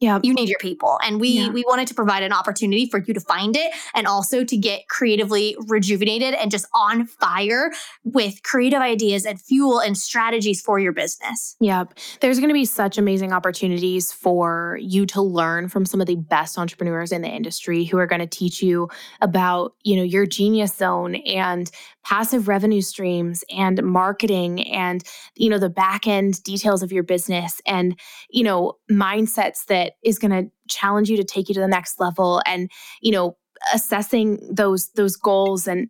Yeah. 0.01 0.21
You 0.23 0.35
need 0.35 0.51
your 0.51 0.59
people. 0.59 0.99
And 1.03 1.19
we 1.21 1.29
yeah. 1.29 1.49
we 1.49 1.65
wanted 1.67 1.89
to 1.89 1.95
provide 1.95 2.23
an 2.23 2.33
opportunity 2.33 2.87
for 2.87 3.01
you 3.01 3.15
to 3.15 3.21
find 3.21 3.57
it 3.57 3.73
and 3.95 4.07
also 4.07 4.45
to 4.45 4.57
get 4.57 4.89
creatively 4.89 5.57
rejuvenated 5.69 6.35
and 6.35 6.51
just 6.51 6.67
on 6.75 7.07
fire 7.07 7.71
with 8.05 8.43
creative 8.43 8.81
ideas 8.81 9.25
and 9.25 9.41
fuel 9.41 9.79
and 9.81 9.97
strategies 9.97 10.61
for 10.61 10.79
your 10.79 10.93
business. 10.93 11.57
Yep. 11.61 11.95
There's 12.21 12.39
going 12.39 12.51
to 12.51 12.55
be 12.55 12.67
such 12.67 12.99
amazing 12.99 13.33
opportunities 13.33 14.13
for 14.13 14.79
you 14.83 15.07
to 15.07 15.23
learn 15.23 15.69
from 15.69 15.87
some 15.87 16.03
of 16.03 16.07
the 16.07 16.17
best 16.17 16.59
entrepreneurs 16.59 17.11
in 17.11 17.23
the 17.23 17.29
industry 17.29 17.85
who 17.85 17.97
are 17.97 18.07
going 18.07 18.21
to 18.21 18.27
teach 18.27 18.63
you 18.63 18.89
about, 19.23 19.75
you 19.83 19.97
know, 19.97 20.03
your 20.03 20.27
genius 20.27 20.75
zone 20.77 21.15
and 21.15 21.71
passive 22.07 22.47
revenue 22.47 22.81
streams 22.81 23.43
and 23.51 23.83
marketing 23.83 24.65
and 24.69 25.03
you 25.35 25.51
know 25.51 25.59
the 25.59 25.69
back 25.69 26.07
end 26.07 26.41
details 26.45 26.83
of 26.83 26.93
your 26.93 27.03
business 27.03 27.61
and 27.67 27.99
you 28.31 28.45
know 28.45 28.75
mindsets 28.89 29.65
that 29.67 29.86
is 30.03 30.19
going 30.19 30.31
to 30.31 30.51
challenge 30.69 31.09
you 31.09 31.17
to 31.17 31.25
take 31.25 31.49
you 31.49 31.55
to 31.55 31.61
the 31.61 31.69
next 31.69 32.01
level 32.01 32.43
and 32.47 32.71
you 33.01 33.13
know 33.13 33.37
assessing 33.73 34.39
those 34.53 34.91
those 34.91 35.17
goals 35.17 35.67
and 35.67 35.89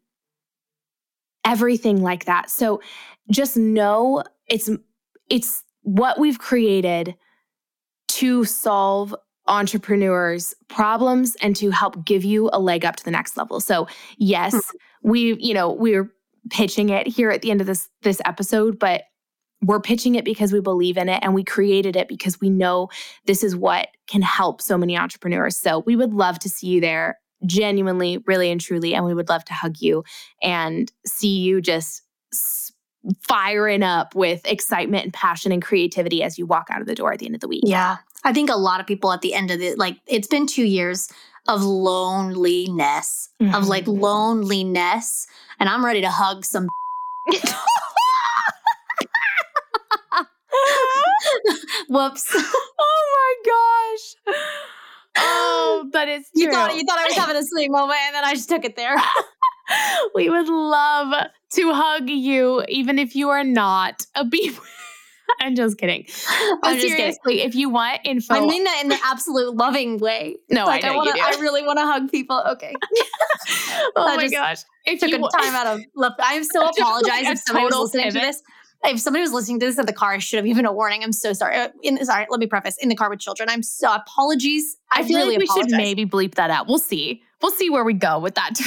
everything 1.45 2.03
like 2.03 2.25
that 2.25 2.51
so 2.51 2.81
just 3.31 3.57
know 3.57 4.23
it's 4.49 4.71
it's 5.29 5.63
what 5.83 6.19
we've 6.19 6.39
created 6.39 7.15
to 8.09 8.45
solve 8.45 9.15
entrepreneurs 9.49 10.55
problems 10.69 11.37
and 11.41 11.55
to 11.57 11.71
help 11.71 12.05
give 12.05 12.25
you 12.25 12.51
a 12.53 12.59
leg 12.59 12.85
up 12.85 12.97
to 12.97 13.05
the 13.05 13.11
next 13.11 13.37
level. 13.37 13.61
So, 13.61 13.87
yes, 14.17 14.55
mm-hmm. 14.55 15.11
we, 15.11 15.37
you 15.39 15.55
know, 15.55 15.73
we're 15.73 16.11
pitching 16.51 16.89
it 16.89 17.07
here 17.07 17.31
at 17.31 17.43
the 17.43 17.51
end 17.51 17.61
of 17.61 17.67
this 17.67 17.89
this 18.03 18.21
episode, 18.25 18.79
but 18.79 19.03
we're 19.67 19.81
pitching 19.81 20.15
it 20.15 20.25
because 20.25 20.53
we 20.53 20.61
believe 20.61 20.97
in 20.97 21.09
it 21.09 21.21
and 21.23 21.35
we 21.35 21.45
created 21.45 21.97
it 21.97 22.09
because 22.09 22.41
we 22.41 22.51
know 22.51 22.89
this 23.27 23.43
is 23.43 23.57
what 23.57 23.89
can 24.07 24.23
help 24.23 24.63
so 24.63 24.79
many 24.79 24.97
entrepreneurs. 24.97 25.57
So, 25.57 25.81
we 25.81 25.97
would 25.97 26.15
love 26.15 26.39
to 26.41 26.49
see 26.49 26.69
you 26.69 26.81
there 26.81 27.19
genuinely, 27.45 28.19
really 28.27 28.51
and 28.51 28.61
truly 28.61 28.95
and 28.95 29.05
we 29.05 29.15
would 29.15 29.29
love 29.29 29.45
to 29.45 29.55
hug 29.55 29.77
you 29.81 30.05
and 30.43 30.91
see 31.07 31.39
you 31.39 31.61
just 31.61 32.03
firing 33.29 33.83
up 33.83 34.15
with 34.15 34.45
excitement 34.47 35.05
and 35.05 35.13
passion 35.13 35.53
and 35.53 35.63
creativity 35.63 36.23
as 36.23 36.39
you 36.39 36.47
walk 36.47 36.69
out 36.71 36.81
of 36.81 36.87
the 36.87 36.95
door 36.95 37.13
at 37.13 37.19
the 37.19 37.27
end 37.27 37.35
of 37.35 37.41
the 37.41 37.49
week. 37.49 37.63
Yeah. 37.65 37.99
I 38.25 38.33
think 38.33 38.51
a 38.51 38.57
lot 38.57 38.81
of 38.81 38.87
people 38.87 39.13
at 39.13 39.21
the 39.21 39.35
end 39.35 39.51
of 39.51 39.61
it, 39.61 39.79
like 39.79 39.99
it's 40.07 40.27
been 40.27 40.47
two 40.47 40.65
years 40.65 41.09
of 41.47 41.63
loneliness, 41.63 43.29
mm-hmm. 43.41 43.55
of 43.55 43.69
like 43.69 43.87
loneliness. 43.87 45.27
And 45.61 45.69
I'm 45.69 45.85
ready 45.85 46.01
to 46.01 46.11
hug 46.11 46.45
some. 46.45 46.67
Whoops. 51.89 52.35
Oh 52.79 53.35
my 53.47 54.35
gosh. 54.35 54.37
Oh, 55.17 55.89
but 55.93 56.09
it's 56.09 56.31
true. 56.31 56.43
You 56.43 56.51
thought 56.51 56.75
you 56.75 56.85
thought 56.85 56.99
I 56.99 57.07
was 57.07 57.15
having 57.15 57.37
a 57.37 57.43
sweet 57.43 57.71
moment 57.71 57.99
and 58.07 58.15
then 58.15 58.25
I 58.25 58.35
just 58.35 58.49
took 58.49 58.65
it 58.65 58.77
there. 58.77 58.97
we 60.15 60.29
would 60.29 60.49
love 60.49 61.29
to 61.55 61.73
hug 61.73 62.09
you, 62.11 62.65
even 62.69 62.99
if 62.99 63.17
you 63.17 63.31
are 63.31 63.45
not 63.45 64.05
a 64.15 64.25
beef. 64.25 64.61
I'm 65.41 65.55
just 65.55 65.79
kidding. 65.79 66.07
I'm 66.63 66.79
seriously, 66.79 67.35
kidding. 67.37 67.49
if 67.49 67.55
you 67.55 67.69
want 67.69 68.01
info, 68.05 68.35
I 68.35 68.41
mean 68.41 68.65
that 68.65 68.81
in 68.83 68.89
the 68.89 68.99
absolute 69.05 69.57
loving 69.57 69.99
way. 69.99 70.37
No, 70.51 70.65
like 70.65 70.85
I, 70.85 70.93
I 70.93 70.97
want 70.97 71.17
to. 71.17 71.23
I 71.23 71.31
really 71.41 71.63
want 71.63 71.79
to 71.79 71.85
hug 71.85 72.11
people. 72.11 72.43
Okay. 72.53 72.73
oh 73.97 74.07
I 74.07 74.17
my 74.17 74.29
gosh! 74.29 74.59
If 74.85 75.01
took 75.01 75.11
you, 75.11 75.17
a 75.17 75.31
time 75.43 75.55
out 75.55 75.67
of 75.67 75.81
love, 75.97 76.13
I 76.21 76.35
am 76.35 76.45
so 76.45 76.69
apologize 76.69 77.27
if 77.27 77.39
somebody 77.41 77.67
was 77.67 77.75
listening 77.75 78.05
pivot. 78.05 78.21
to 78.21 78.27
this. 78.27 78.43
If 78.85 79.01
somebody 79.01 79.23
was 79.23 79.33
listening 79.33 79.59
to 79.61 79.67
this 79.67 79.79
in 79.79 79.87
the 79.87 79.93
car, 79.93 80.13
I 80.13 80.19
should 80.19 80.37
have 80.37 80.47
given 80.47 80.65
a 80.67 80.73
warning. 80.73 81.03
I'm 81.03 81.13
so 81.13 81.33
sorry. 81.33 81.57
Uh, 81.57 81.69
in, 81.83 82.05
sorry, 82.05 82.27
let 82.31 82.41
me 82.41 82.47
preface. 82.47 82.77
In 82.79 82.89
the 82.89 82.95
car 82.95 83.11
with 83.11 83.19
children, 83.19 83.49
I'm 83.49 83.63
so 83.63 83.93
apologies. 83.93 84.77
I, 84.93 85.01
I 85.01 85.05
feel 85.05 85.19
really 85.19 85.31
like 85.31 85.39
we 85.41 85.45
apologize. 85.45 85.71
should 85.71 85.77
maybe 85.77 86.07
bleep 86.07 86.35
that 86.35 86.51
out. 86.51 86.69
We'll 86.69 86.79
see. 86.79 87.23
We'll 87.43 87.53
see 87.53 87.71
where 87.71 87.85
we 87.85 87.93
go 87.93 88.19
with 88.19 88.35
that. 88.35 88.59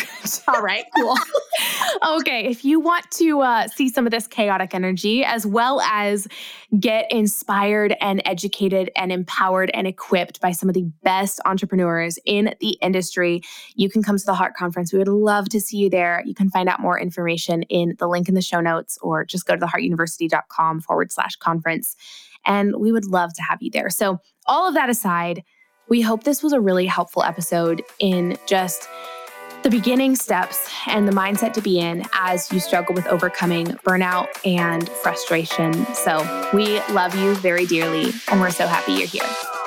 All 0.48 0.62
right, 0.62 0.86
cool. 0.96 1.16
okay, 2.18 2.46
if 2.46 2.64
you 2.64 2.80
want 2.80 3.10
to 3.12 3.42
uh, 3.42 3.68
see 3.68 3.90
some 3.90 4.06
of 4.06 4.12
this 4.12 4.28
chaotic 4.28 4.74
energy 4.74 5.24
as 5.24 5.46
well 5.46 5.82
as 5.82 6.28
get 6.80 7.12
inspired 7.12 7.96
and 8.00 8.22
educated 8.26 8.92
and 8.96 9.12
empowered 9.12 9.72
and 9.74 9.88
equipped 9.88 10.40
by 10.40 10.52
some 10.52 10.70
of 10.70 10.76
the 10.76 10.90
best 11.04 11.40
entrepreneurs 11.46 12.20
in 12.26 12.54
the 12.60 12.78
industry, 12.82 13.42
you 13.76 13.90
can 13.90 14.04
come 14.04 14.18
to 14.18 14.26
the 14.26 14.36
Heart 14.36 14.54
Conference. 14.56 14.94
We 14.94 15.00
would 15.00 15.08
love 15.08 15.50
to 15.50 15.60
see 15.60 15.78
you 15.78 15.90
there. 15.90 16.22
You 16.26 16.36
can 16.36 16.50
find 16.50 16.70
out 16.70 16.80
more 16.80 17.00
information 17.00 17.64
in 17.64 17.96
the 17.98 18.08
link 18.08 18.30
in 18.30 18.36
the 18.36 18.42
show 18.42 18.62
notes 18.62 18.98
or 19.02 19.26
just 19.26 19.46
go 19.46 19.56
to 19.56 19.66
theheartuniversity.com 19.66 20.82
forward 20.82 21.12
slash 21.12 21.36
conference. 21.38 21.96
And 22.46 22.76
we 22.78 22.92
would 22.92 23.06
love 23.06 23.34
to 23.34 23.42
have 23.44 23.62
you 23.62 23.70
there. 23.72 23.90
So, 23.90 24.20
all 24.46 24.68
of 24.68 24.74
that 24.74 24.90
aside, 24.90 25.44
we 25.90 26.02
hope 26.02 26.24
this 26.24 26.44
was 26.44 26.54
a 26.54 26.60
really 26.60 26.86
helpful 26.86 27.24
episode 27.24 27.84
in 28.00 28.38
just 28.46 28.88
the 29.64 29.70
beginning 29.70 30.16
steps 30.16 30.70
and 30.88 31.08
the 31.08 31.12
mindset 31.12 31.52
to 31.54 31.62
be 31.62 31.80
in 31.80 32.06
as 32.14 32.50
you 32.52 32.60
struggle 32.60 32.96
with 32.96 33.06
overcoming 33.08 33.68
burnout 33.86 34.28
and 34.46 34.88
frustration. 34.88 35.74
So, 35.94 36.50
we 36.54 36.80
love 36.92 37.16
you 37.16 37.36
very 37.36 37.66
dearly, 37.66 38.14
and 38.30 38.40
we're 38.40 38.52
so 38.52 38.68
happy 38.68 38.94
you're 38.94 39.08
here. 39.08 39.59